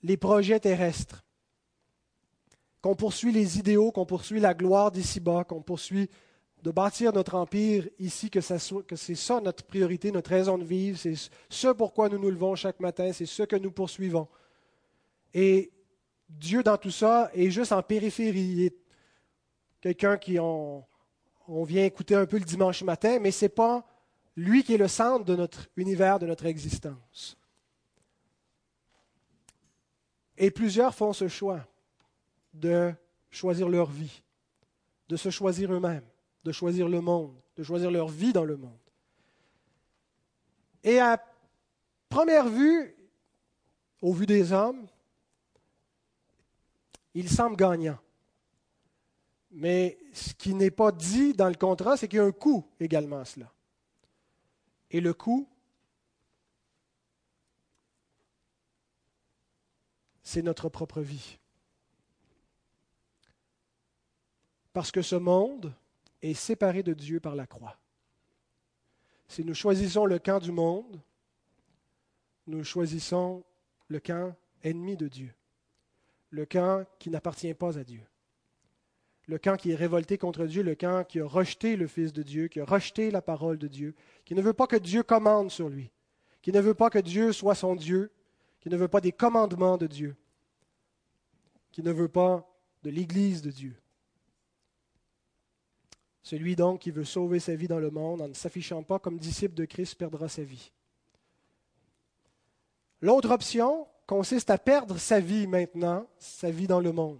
[0.00, 1.24] les projets terrestres,
[2.80, 6.08] qu'on poursuit les idéaux, qu'on poursuit la gloire d'ici-bas, qu'on poursuit
[6.62, 11.14] de bâtir notre empire ici, que, c'est ça notre priorité, notre raison de vivre, c'est
[11.48, 14.28] ce pourquoi nous nous levons chaque matin, c'est ce que nous poursuivons.
[15.34, 15.72] Et
[16.28, 18.40] Dieu dans tout ça est juste en périphérie.
[18.40, 18.76] Il est
[19.80, 20.84] quelqu'un qui on,
[21.48, 23.84] on vient écouter un peu le dimanche matin, mais ce n'est pas
[24.40, 27.36] lui qui est le centre de notre univers, de notre existence.
[30.38, 31.66] Et plusieurs font ce choix
[32.54, 32.92] de
[33.30, 34.22] choisir leur vie,
[35.08, 36.06] de se choisir eux-mêmes,
[36.44, 38.78] de choisir le monde, de choisir leur vie dans le monde.
[40.82, 41.22] Et à
[42.08, 42.96] première vue,
[44.00, 44.86] au vu des hommes,
[47.12, 47.98] ils semblent gagnants.
[49.50, 52.64] Mais ce qui n'est pas dit dans le contrat, c'est qu'il y a un coût
[52.78, 53.52] également à cela.
[54.90, 55.48] Et le coût,
[60.22, 61.38] c'est notre propre vie.
[64.72, 65.74] Parce que ce monde
[66.22, 67.78] est séparé de Dieu par la croix.
[69.28, 71.00] Si nous choisissons le camp du monde,
[72.46, 73.44] nous choisissons
[73.88, 75.34] le camp ennemi de Dieu,
[76.30, 78.04] le camp qui n'appartient pas à Dieu
[79.30, 82.24] le camp qui est révolté contre Dieu, le camp qui a rejeté le Fils de
[82.24, 83.94] Dieu, qui a rejeté la parole de Dieu,
[84.30, 85.90] qui ne veut pas que Dieu commande sur lui,
[86.40, 88.12] qui ne veut pas que Dieu soit son Dieu,
[88.60, 90.16] qui ne veut pas des commandements de Dieu,
[91.72, 92.48] qui ne veut pas
[92.84, 93.76] de l'Église de Dieu.
[96.22, 99.18] Celui donc qui veut sauver sa vie dans le monde en ne s'affichant pas comme
[99.18, 100.70] disciple de Christ perdra sa vie.
[103.00, 107.18] L'autre option consiste à perdre sa vie maintenant, sa vie dans le monde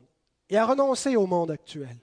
[0.49, 1.97] et à renoncer au monde actuel,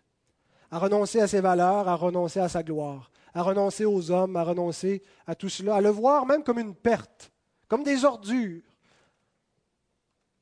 [0.70, 4.44] à renoncer à ses valeurs, à renoncer à sa gloire, à renoncer aux hommes, à
[4.44, 7.32] renoncer à tout cela, à le voir même comme une perte,
[7.68, 8.64] comme des ordures,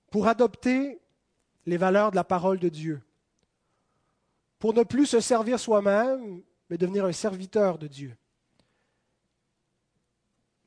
[0.10, 1.02] pour adopter
[1.66, 3.02] les valeurs de la parole de Dieu,
[4.60, 8.16] pour ne plus se servir soi-même, mais devenir un serviteur de Dieu.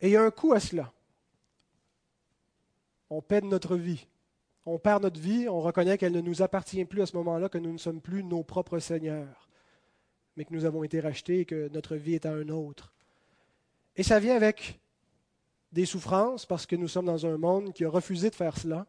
[0.01, 0.93] Et il y a un coût à cela.
[3.09, 4.07] On paie notre vie
[4.69, 7.57] on perd notre vie, on reconnaît qu'elle ne nous appartient plus à ce moment-là, que
[7.57, 9.48] nous ne sommes plus nos propres seigneurs,
[10.39, 12.95] mais que nous avons été rachetés et que notre vie est à un autre.
[13.97, 14.79] Et ça vient avec
[15.73, 18.87] des souffrances parce que nous sommes dans un monde qui a refusé de faire cela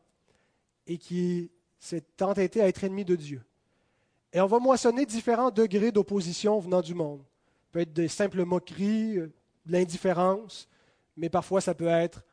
[0.86, 3.41] et qui s'est entêté à être ennemi de Dieu.
[4.32, 7.24] Et on va moissonner différents degrés d'opposition venant du monde.
[7.24, 9.34] Ça peut être des simples moqueries, euh,
[9.66, 10.70] de l'indifférence,
[11.18, 12.24] mais parfois ça peut être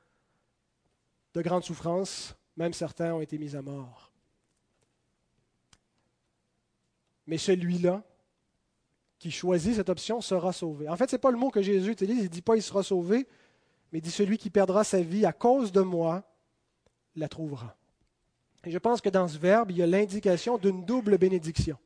[1.33, 4.13] de grandes souffrances, même certains ont été mis à mort.
[7.27, 8.05] Mais celui-là,
[9.19, 10.89] qui choisit cette option, sera sauvé.
[10.89, 12.19] En fait, ce n'est pas le mot que Jésus utilise.
[12.19, 13.27] Il ne dit pas il sera sauvé,
[13.91, 16.23] mais il dit celui qui perdra sa vie à cause de moi
[17.15, 17.77] la trouvera.
[18.65, 21.79] Et je pense que dans ce verbe, il y a l'indication d'une double bénédiction.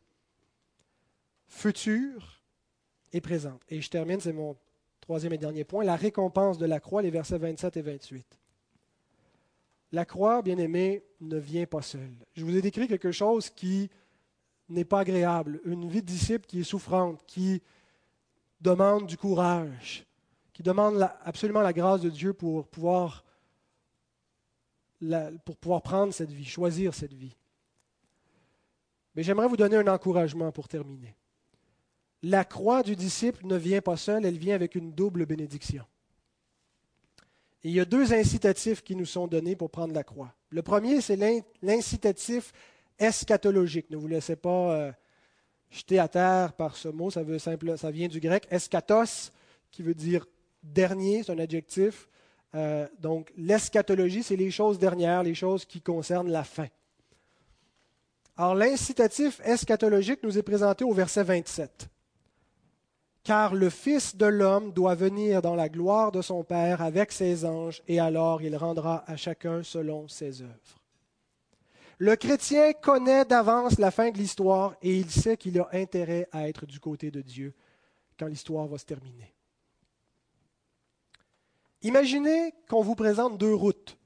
[1.46, 2.40] Future
[3.12, 3.60] et présente.
[3.68, 4.56] Et je termine, c'est mon
[5.00, 8.26] troisième et dernier point, la récompense de la croix, les versets 27 et 28.
[9.92, 12.14] La croix, bien aimé, ne vient pas seule.
[12.34, 13.90] Je vous ai décrit quelque chose qui
[14.70, 17.62] n'est pas agréable, une vie de disciple qui est souffrante, qui
[18.60, 20.06] demande du courage,
[20.52, 23.24] qui demande absolument la grâce de Dieu pour pouvoir,
[25.44, 27.36] pour pouvoir prendre cette vie, choisir cette vie.
[29.14, 31.16] Mais j'aimerais vous donner un encouragement pour terminer.
[32.22, 35.84] La croix du disciple ne vient pas seule, elle vient avec une double bénédiction.
[37.62, 40.34] Il y a deux incitatifs qui nous sont donnés pour prendre la croix.
[40.50, 41.18] Le premier, c'est
[41.62, 42.52] l'incitatif
[43.00, 43.90] eschatologique.
[43.90, 44.92] Ne vous laissez pas euh,
[45.70, 49.32] jeter à terre par ce mot, ça, vient du grec eschatos,
[49.70, 50.26] qui veut dire
[50.62, 52.08] dernier, c'est un adjectif.
[52.54, 56.68] Euh, donc l'eschatologie, c'est les choses dernières, les choses qui concernent la fin.
[58.36, 61.88] Alors l'incitatif eschatologique nous est présenté au verset 27
[63.22, 67.44] car le Fils de l'homme doit venir dans la gloire de son Père avec ses
[67.44, 70.79] anges, et alors il rendra à chacun selon ses œuvres.
[72.00, 76.48] Le chrétien connaît d'avance la fin de l'histoire et il sait qu'il a intérêt à
[76.48, 77.52] être du côté de Dieu
[78.18, 79.34] quand l'histoire va se terminer.
[81.82, 83.98] Imaginez qu'on vous présente deux routes.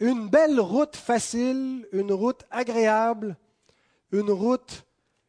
[0.00, 3.36] Une belle route facile, une route agréable,
[4.10, 4.84] une route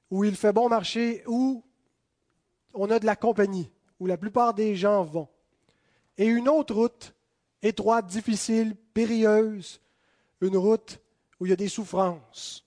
[0.09, 1.63] où il fait bon marcher, où
[2.73, 5.27] on a de la compagnie, où la plupart des gens vont.
[6.17, 7.13] Et une autre route,
[7.61, 9.79] étroite, difficile, périlleuse,
[10.41, 10.99] une route
[11.39, 12.65] où il y a des souffrances.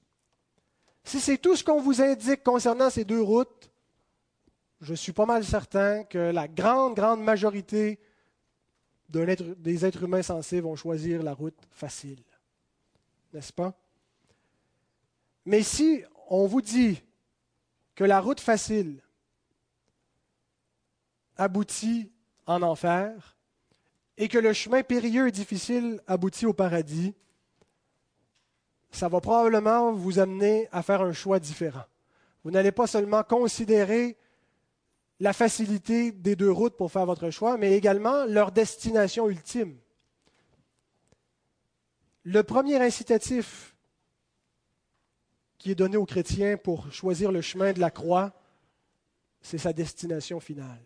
[1.05, 3.71] Si c'est tout ce qu'on vous indique concernant ces deux routes,
[4.81, 8.01] je suis pas mal certain que la grande, grande majorité
[9.09, 12.23] des êtres humains sensés vont choisir la route facile.
[13.33, 13.75] N'est-ce pas?
[15.45, 17.03] Mais si on vous dit
[17.95, 19.03] que la route facile,
[21.37, 22.11] aboutit
[22.47, 23.37] en enfer
[24.17, 27.15] et que le chemin périlleux et difficile aboutit au paradis,
[28.93, 31.85] ça va probablement vous amener à faire un choix différent.
[32.45, 34.17] Vous n'allez pas seulement considérer
[35.21, 39.77] la facilité des deux routes pour faire votre choix, mais également leur destination ultime.
[42.25, 43.75] Le premier incitatif
[45.59, 48.33] qui est donné aux chrétiens pour choisir le chemin de la croix,
[49.41, 50.85] c'est sa destination finale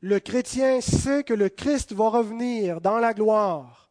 [0.00, 3.87] le chrétien sait que le Christ va revenir dans la gloire,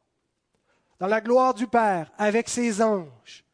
[0.99, 3.45] dans la gloire du Père, avec ses anges,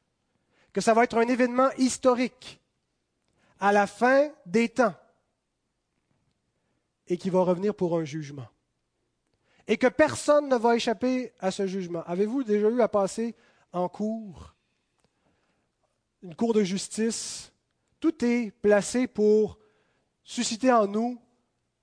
[0.71, 2.61] que ça va être un événement historique
[3.59, 4.95] à la fin des temps
[7.07, 8.47] et qui va revenir pour un jugement.
[9.67, 12.03] Et que personne ne va échapper à ce jugement.
[12.05, 13.35] Avez-vous déjà eu à passer
[13.71, 14.53] en cours,
[16.21, 17.51] une cour de justice?
[17.99, 19.57] Tout est placé pour
[20.23, 21.21] susciter en nous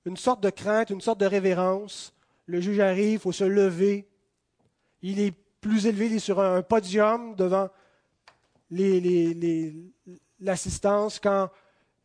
[0.04, 2.14] une sorte de crainte, une sorte de révérence.
[2.46, 4.08] Le juge arrive, il faut se lever.
[5.02, 7.68] Il est plus élevé, il est sur un podium devant
[10.40, 11.20] l'assistance.
[11.20, 11.50] quand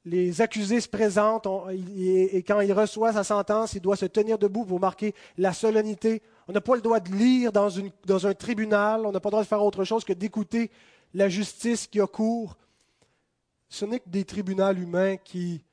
[0.05, 4.63] les accusés se présentent et, quand il reçoit sa sentence, il doit se tenir debout
[4.63, 6.21] pour marquer la solennité.
[6.47, 7.69] On n'a pas le droit de lire dans,
[8.05, 10.69] dans un tribunal, on n'a pas le droit de faire autre chose que d'écouter
[11.15, 12.55] la justice qui a cours.
[13.67, 15.63] Ce n'est que des tribunaux humains qui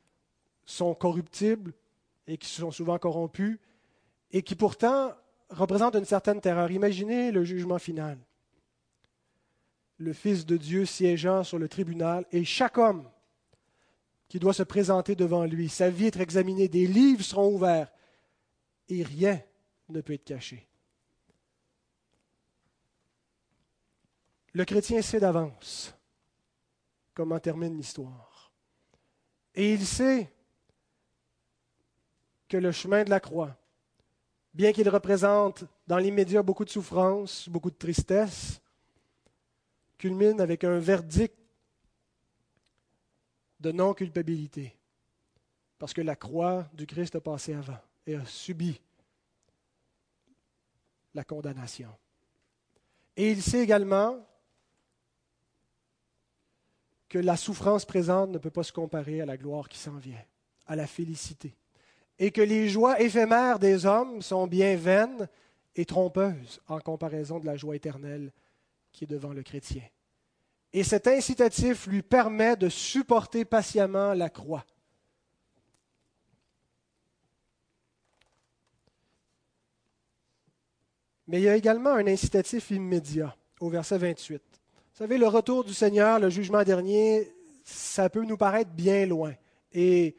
[0.65, 1.75] sont corruptibles,
[2.27, 3.59] et qui sont souvent corrompus,
[4.31, 5.13] et qui pourtant
[5.53, 6.71] représentent une certaine terreur.
[6.71, 8.19] Imaginez le jugement final.
[9.99, 13.09] Le Fils de Dieu siégeant sur le tribunal et chaque homme
[14.29, 17.93] qui doit se présenter devant lui, sa vie être examinée, des livres seront ouverts
[18.89, 19.41] et rien
[19.91, 20.67] ne peut être caché.
[24.55, 25.95] Le chrétien sait d'avance
[27.15, 28.53] comment termine l'histoire.
[29.55, 30.33] Et il sait
[32.49, 33.57] que le chemin de la croix,
[34.55, 38.61] bien qu'il représente dans l'immédiat beaucoup de souffrance, beaucoup de tristesse,
[39.99, 41.37] culmine avec un verdict
[43.61, 44.77] de non-culpabilité,
[45.79, 48.81] parce que la croix du Christ a passé avant et a subi
[51.15, 51.91] la condamnation.
[53.17, 54.19] Et il sait également
[57.09, 60.25] que la souffrance présente ne peut pas se comparer à la gloire qui s'en vient,
[60.67, 61.55] à la félicité
[62.19, 65.29] et que les joies éphémères des hommes sont bien vaines
[65.77, 68.33] et trompeuses en comparaison de la joie éternelle
[68.93, 69.83] qui est devant le chrétien.
[70.73, 74.65] Et cet incitatif lui permet de supporter patiemment la croix.
[81.27, 84.35] Mais il y a également un incitatif immédiat au verset 28.
[84.35, 87.33] Vous savez, le retour du Seigneur, le jugement dernier,
[87.65, 89.33] ça peut nous paraître bien loin.
[89.73, 90.17] Et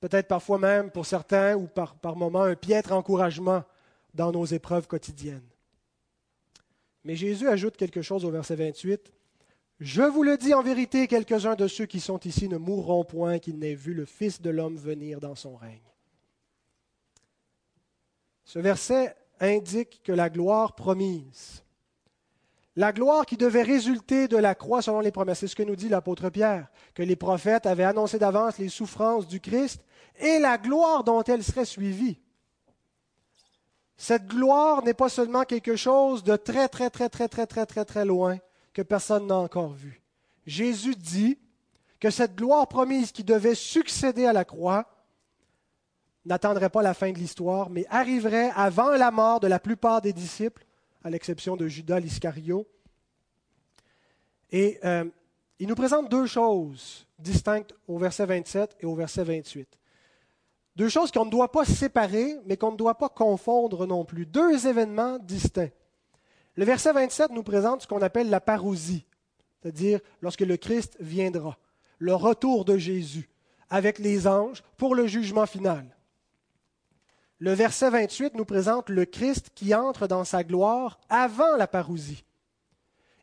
[0.00, 3.64] peut-être parfois même pour certains ou par, moments un piètre encouragement
[4.14, 5.48] dans nos épreuves quotidiennes.
[7.04, 9.12] Mais Jésus ajoute quelque chose au verset 28.
[9.80, 13.38] Je vous le dis en vérité, quelques-uns de ceux qui sont ici ne mourront point
[13.38, 15.78] qu'ils n'aient vu le Fils de l'homme venir dans son règne.
[18.44, 21.62] Ce verset indique que la gloire promise,
[22.78, 25.76] la gloire qui devait résulter de la croix selon les promesses, c'est ce que nous
[25.76, 29.80] dit l'apôtre Pierre, que les prophètes avaient annoncé d'avance les souffrances du Christ
[30.18, 32.18] et la gloire dont elle serait suivie.
[33.96, 37.84] Cette gloire n'est pas seulement quelque chose de très, très, très, très, très, très, très,
[37.84, 38.38] très loin
[38.72, 40.00] que personne n'a encore vu.
[40.46, 41.38] Jésus dit
[41.98, 44.86] que cette gloire promise qui devait succéder à la croix
[46.24, 50.12] n'attendrait pas la fin de l'histoire, mais arriverait avant la mort de la plupart des
[50.12, 50.64] disciples,
[51.02, 52.66] à l'exception de Judas l'Iscario.
[54.50, 55.04] Et euh,
[55.58, 59.68] il nous présente deux choses distinctes au verset 27 et au verset 28.
[60.78, 64.26] Deux choses qu'on ne doit pas séparer, mais qu'on ne doit pas confondre non plus.
[64.26, 65.72] Deux événements distincts.
[66.54, 69.04] Le verset 27 nous présente ce qu'on appelle la parousie,
[69.60, 71.58] c'est-à-dire lorsque le Christ viendra,
[71.98, 73.28] le retour de Jésus
[73.70, 75.96] avec les anges pour le jugement final.
[77.40, 82.24] Le verset 28 nous présente le Christ qui entre dans sa gloire avant la parousie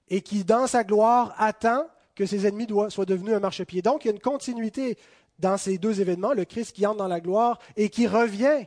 [0.10, 3.82] et qui, dans sa gloire, attend que ses ennemis soient devenus un marchepied.
[3.82, 4.98] Donc, il y a une continuité
[5.40, 8.66] dans ces deux événements, le Christ qui entre dans la gloire et qui revient.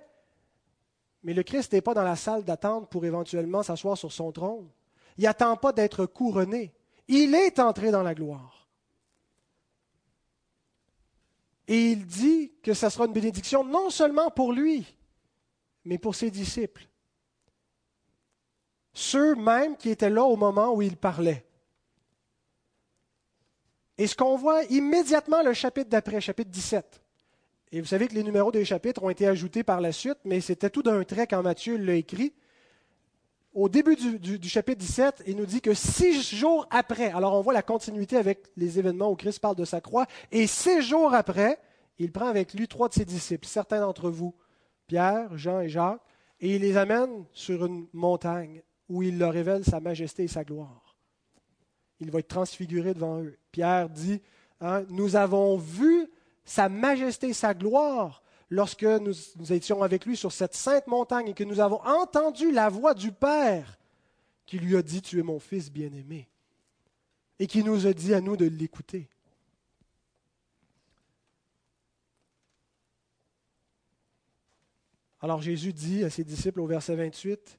[1.22, 4.68] Mais le Christ n'est pas dans la salle d'attente pour éventuellement s'asseoir sur son trône.
[5.16, 6.72] Il n'attend pas d'être couronné.
[7.08, 8.68] Il est entré dans la gloire.
[11.66, 14.86] Et il dit que ce sera une bénédiction non seulement pour lui,
[15.84, 16.88] mais pour ses disciples.
[18.94, 21.47] Ceux mêmes qui étaient là au moment où il parlait.
[23.98, 27.02] Et ce qu'on voit immédiatement le chapitre d'après, chapitre 17.
[27.72, 30.40] Et vous savez que les numéros des chapitres ont été ajoutés par la suite, mais
[30.40, 32.32] c'était tout d'un trait quand Matthieu l'a écrit.
[33.52, 37.52] Au début du, chapitre 17, il nous dit que six jours après, alors on voit
[37.52, 41.58] la continuité avec les événements où Christ parle de sa croix, et six jours après,
[41.98, 44.32] il prend avec lui trois de ses disciples, certains d'entre vous,
[44.86, 46.00] Pierre, Jean et Jacques,
[46.40, 50.44] et il les amène sur une montagne où il leur révèle sa majesté et sa
[50.44, 50.87] gloire
[52.00, 53.36] il va être transfiguré devant eux.
[53.52, 54.20] Pierre dit,
[54.60, 56.08] hein, nous avons vu
[56.44, 61.34] sa majesté, sa gloire lorsque nous, nous, étions avec lui sur cette sainte montagne et
[61.34, 63.78] que nous avons entendu la voix du Père
[64.46, 66.26] qui lui a dit, tu es mon fils bien-aimé,
[67.38, 69.06] et qui nous a dit à nous de l'écouter.
[75.20, 77.57] Alors Jésus dit à ses disciples au verset 28,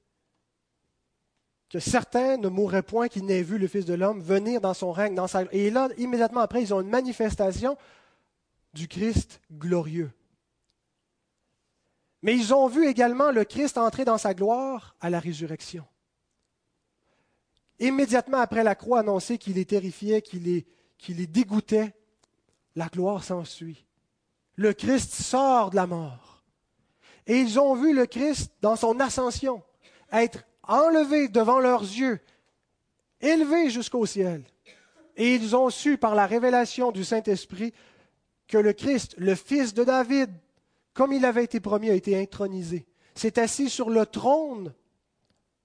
[1.70, 4.91] que certains ne mourraient point qu'ils n'aient vu le Fils de l'homme venir dans son
[4.91, 5.15] règne.
[5.15, 5.43] Dans sa...
[5.51, 7.78] Et là, immédiatement après, ils ont une manifestation
[8.74, 10.11] du Christ glorieux.
[12.22, 15.86] Mais ils ont vu également le Christ entrer dans sa gloire à la résurrection.
[17.80, 20.63] Immédiatement après la croix annoncée qu'il est terrifié, qu'il
[20.97, 21.93] qu'il est dégoûté,
[22.76, 23.86] la gloire s'ensuit.
[24.55, 26.43] Le Christ sort de la mort.
[27.26, 29.63] Et ils ont vu le Christ dans son ascension
[30.11, 32.22] être enlevés devant leurs yeux,
[33.20, 34.43] élevés jusqu'au ciel.
[35.17, 37.74] Et ils ont su par la révélation du Saint-Esprit
[38.47, 40.32] que le Christ, le fils de David,
[40.93, 42.88] comme il avait été promis, a été intronisé.
[43.15, 44.74] s'est assis sur le trône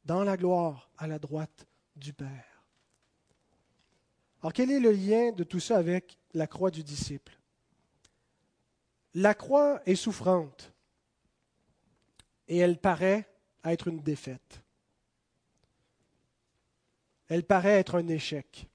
[0.05, 2.65] dans la gloire à la droite du Père.
[4.43, 7.39] Alors quel est le lien de tout ça avec la croix du disciple?
[9.15, 10.73] La croix est souffrante
[12.49, 13.29] et elle paraît
[13.65, 14.64] être une défaite
[17.29, 18.69] elle paraît être un échec.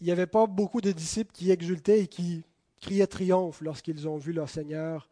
[0.00, 2.42] Il n'y avait pas beaucoup de disciples qui exultaient et qui
[2.80, 5.08] criaient triomphe lorsqu'ils ont vu leur Seigneur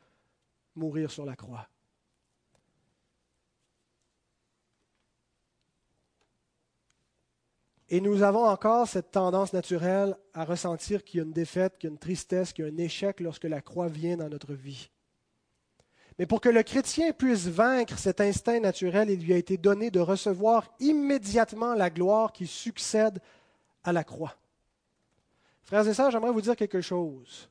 [0.74, 1.68] mourir sur la croix.
[7.90, 11.88] Et nous avons encore cette tendance naturelle à ressentir qu'il y a une défaite, qu'il
[11.88, 14.52] y a une tristesse, qu'il y a un échec lorsque la croix vient dans notre
[14.52, 14.90] vie.
[16.18, 19.90] Mais pour que le chrétien puisse vaincre cet instinct naturel, il lui a été donné
[19.90, 23.20] de recevoir immédiatement la gloire qui succède
[23.84, 24.34] à la croix.
[25.62, 27.48] Frères et sœurs, j'aimerais vous dire quelque chose.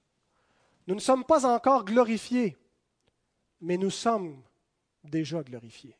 [0.86, 2.58] Nous ne sommes pas encore glorifiés,
[3.62, 4.42] mais nous sommes
[5.04, 5.96] déjà glorifiés.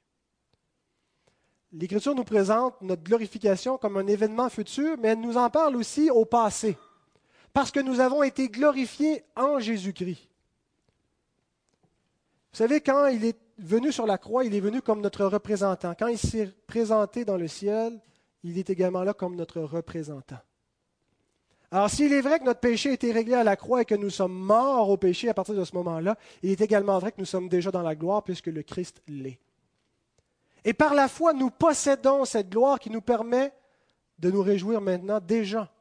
[1.72, 6.10] L'Écriture nous présente notre glorification comme un événement futur, mais elle nous en parle aussi
[6.10, 6.78] au passé,
[7.54, 10.28] parce que nous avons été glorifiés en Jésus-Christ.
[12.58, 15.94] Vous savez, quand il est venu sur la croix, il est venu comme notre représentant.
[15.94, 18.02] Quand il s'est présenté dans le ciel,
[18.42, 20.40] il est également là comme notre représentant.
[21.70, 23.94] Alors, s'il est vrai que notre péché a été réglé à la croix et que
[23.94, 27.20] nous sommes morts au péché à partir de ce moment-là, il est également vrai que
[27.20, 29.38] nous sommes déjà dans la gloire puisque le Christ l'est.
[30.66, 33.54] Et par la foi, nous possédons cette gloire qui nous permet
[34.18, 35.72] de nous réjouir maintenant déjà.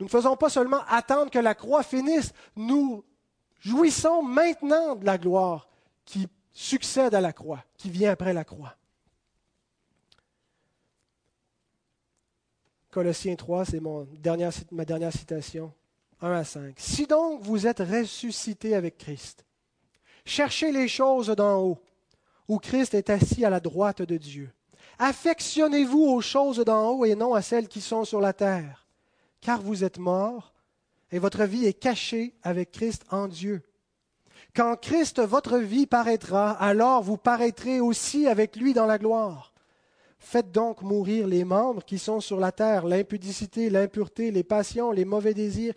[0.00, 3.04] Nous ne faisons pas seulement attendre que la croix finisse, nous
[3.60, 5.67] jouissons maintenant de la gloire
[6.08, 8.74] qui succède à la croix, qui vient après la croix.
[12.90, 15.70] Colossiens 3, c'est mon dernière, ma dernière citation,
[16.22, 16.74] 1 à 5.
[16.78, 19.44] Si donc vous êtes ressuscité avec Christ,
[20.24, 21.78] cherchez les choses d'en haut,
[22.48, 24.50] où Christ est assis à la droite de Dieu.
[24.98, 28.86] Affectionnez-vous aux choses d'en haut et non à celles qui sont sur la terre,
[29.42, 30.54] car vous êtes morts
[31.12, 33.62] et votre vie est cachée avec Christ en Dieu.
[34.54, 39.52] Quand Christ, votre vie, paraîtra, alors vous paraîtrez aussi avec lui dans la gloire.
[40.18, 45.04] Faites donc mourir les membres qui sont sur la terre, l'impudicité, l'impureté, les passions, les
[45.04, 45.74] mauvais désirs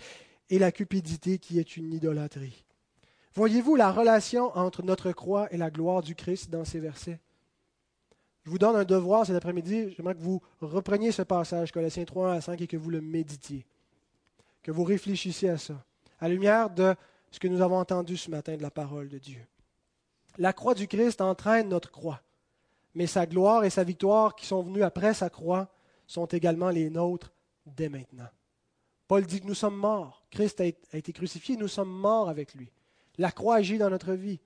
[0.49, 2.65] et la cupidité qui est une idolâtrie.
[3.33, 7.19] Voyez-vous la relation entre notre croix et la gloire du Christ dans ces versets?
[8.43, 9.93] Je vous donne un devoir cet après-midi.
[9.95, 13.65] J'aimerais que vous repreniez ce passage, Colossiens 3 à 5, et que vous le méditiez,
[14.63, 15.85] que vous réfléchissiez à ça,
[16.19, 16.95] à lumière de
[17.31, 19.45] ce que nous avons entendu ce matin de la parole de Dieu.
[20.37, 22.21] La croix du Christ entraîne notre croix,
[22.93, 25.69] mais sa gloire et sa victoire qui sont venues après sa croix
[26.07, 27.33] sont également les nôtres
[27.65, 28.29] dès maintenant.
[29.07, 30.25] Paul dit que nous sommes morts.
[30.29, 32.71] Christ a été crucifié, nous sommes morts avec lui.
[33.17, 34.39] La croix agit dans notre vie,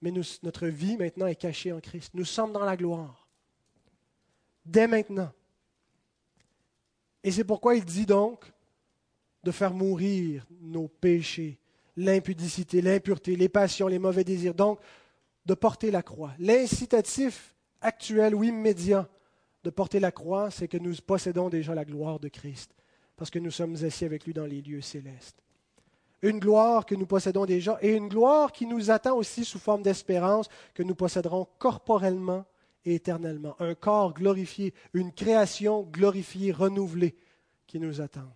[0.00, 0.12] mais
[0.42, 2.12] notre vie maintenant est cachée en Christ.
[2.14, 3.28] Nous sommes dans la gloire,
[4.64, 5.32] dès maintenant.
[7.22, 8.52] Et c'est pourquoi il dit donc
[9.44, 11.61] de faire mourir nos péchés
[11.96, 14.54] l'impudicité, l'impureté, les passions, les mauvais désirs.
[14.54, 14.78] Donc,
[15.44, 16.32] de porter la croix.
[16.38, 19.08] L'incitatif actuel ou immédiat
[19.64, 22.72] de porter la croix, c'est que nous possédons déjà la gloire de Christ,
[23.16, 25.42] parce que nous sommes assis avec lui dans les lieux célestes.
[26.22, 29.82] Une gloire que nous possédons déjà et une gloire qui nous attend aussi sous forme
[29.82, 32.44] d'espérance que nous posséderons corporellement
[32.84, 33.56] et éternellement.
[33.58, 37.16] Un corps glorifié, une création glorifiée, renouvelée
[37.66, 38.30] qui nous attend.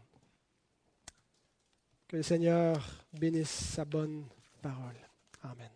[2.08, 4.24] Que le Seigneur bénisse sa bonne
[4.62, 4.96] parole.
[5.42, 5.75] Amen.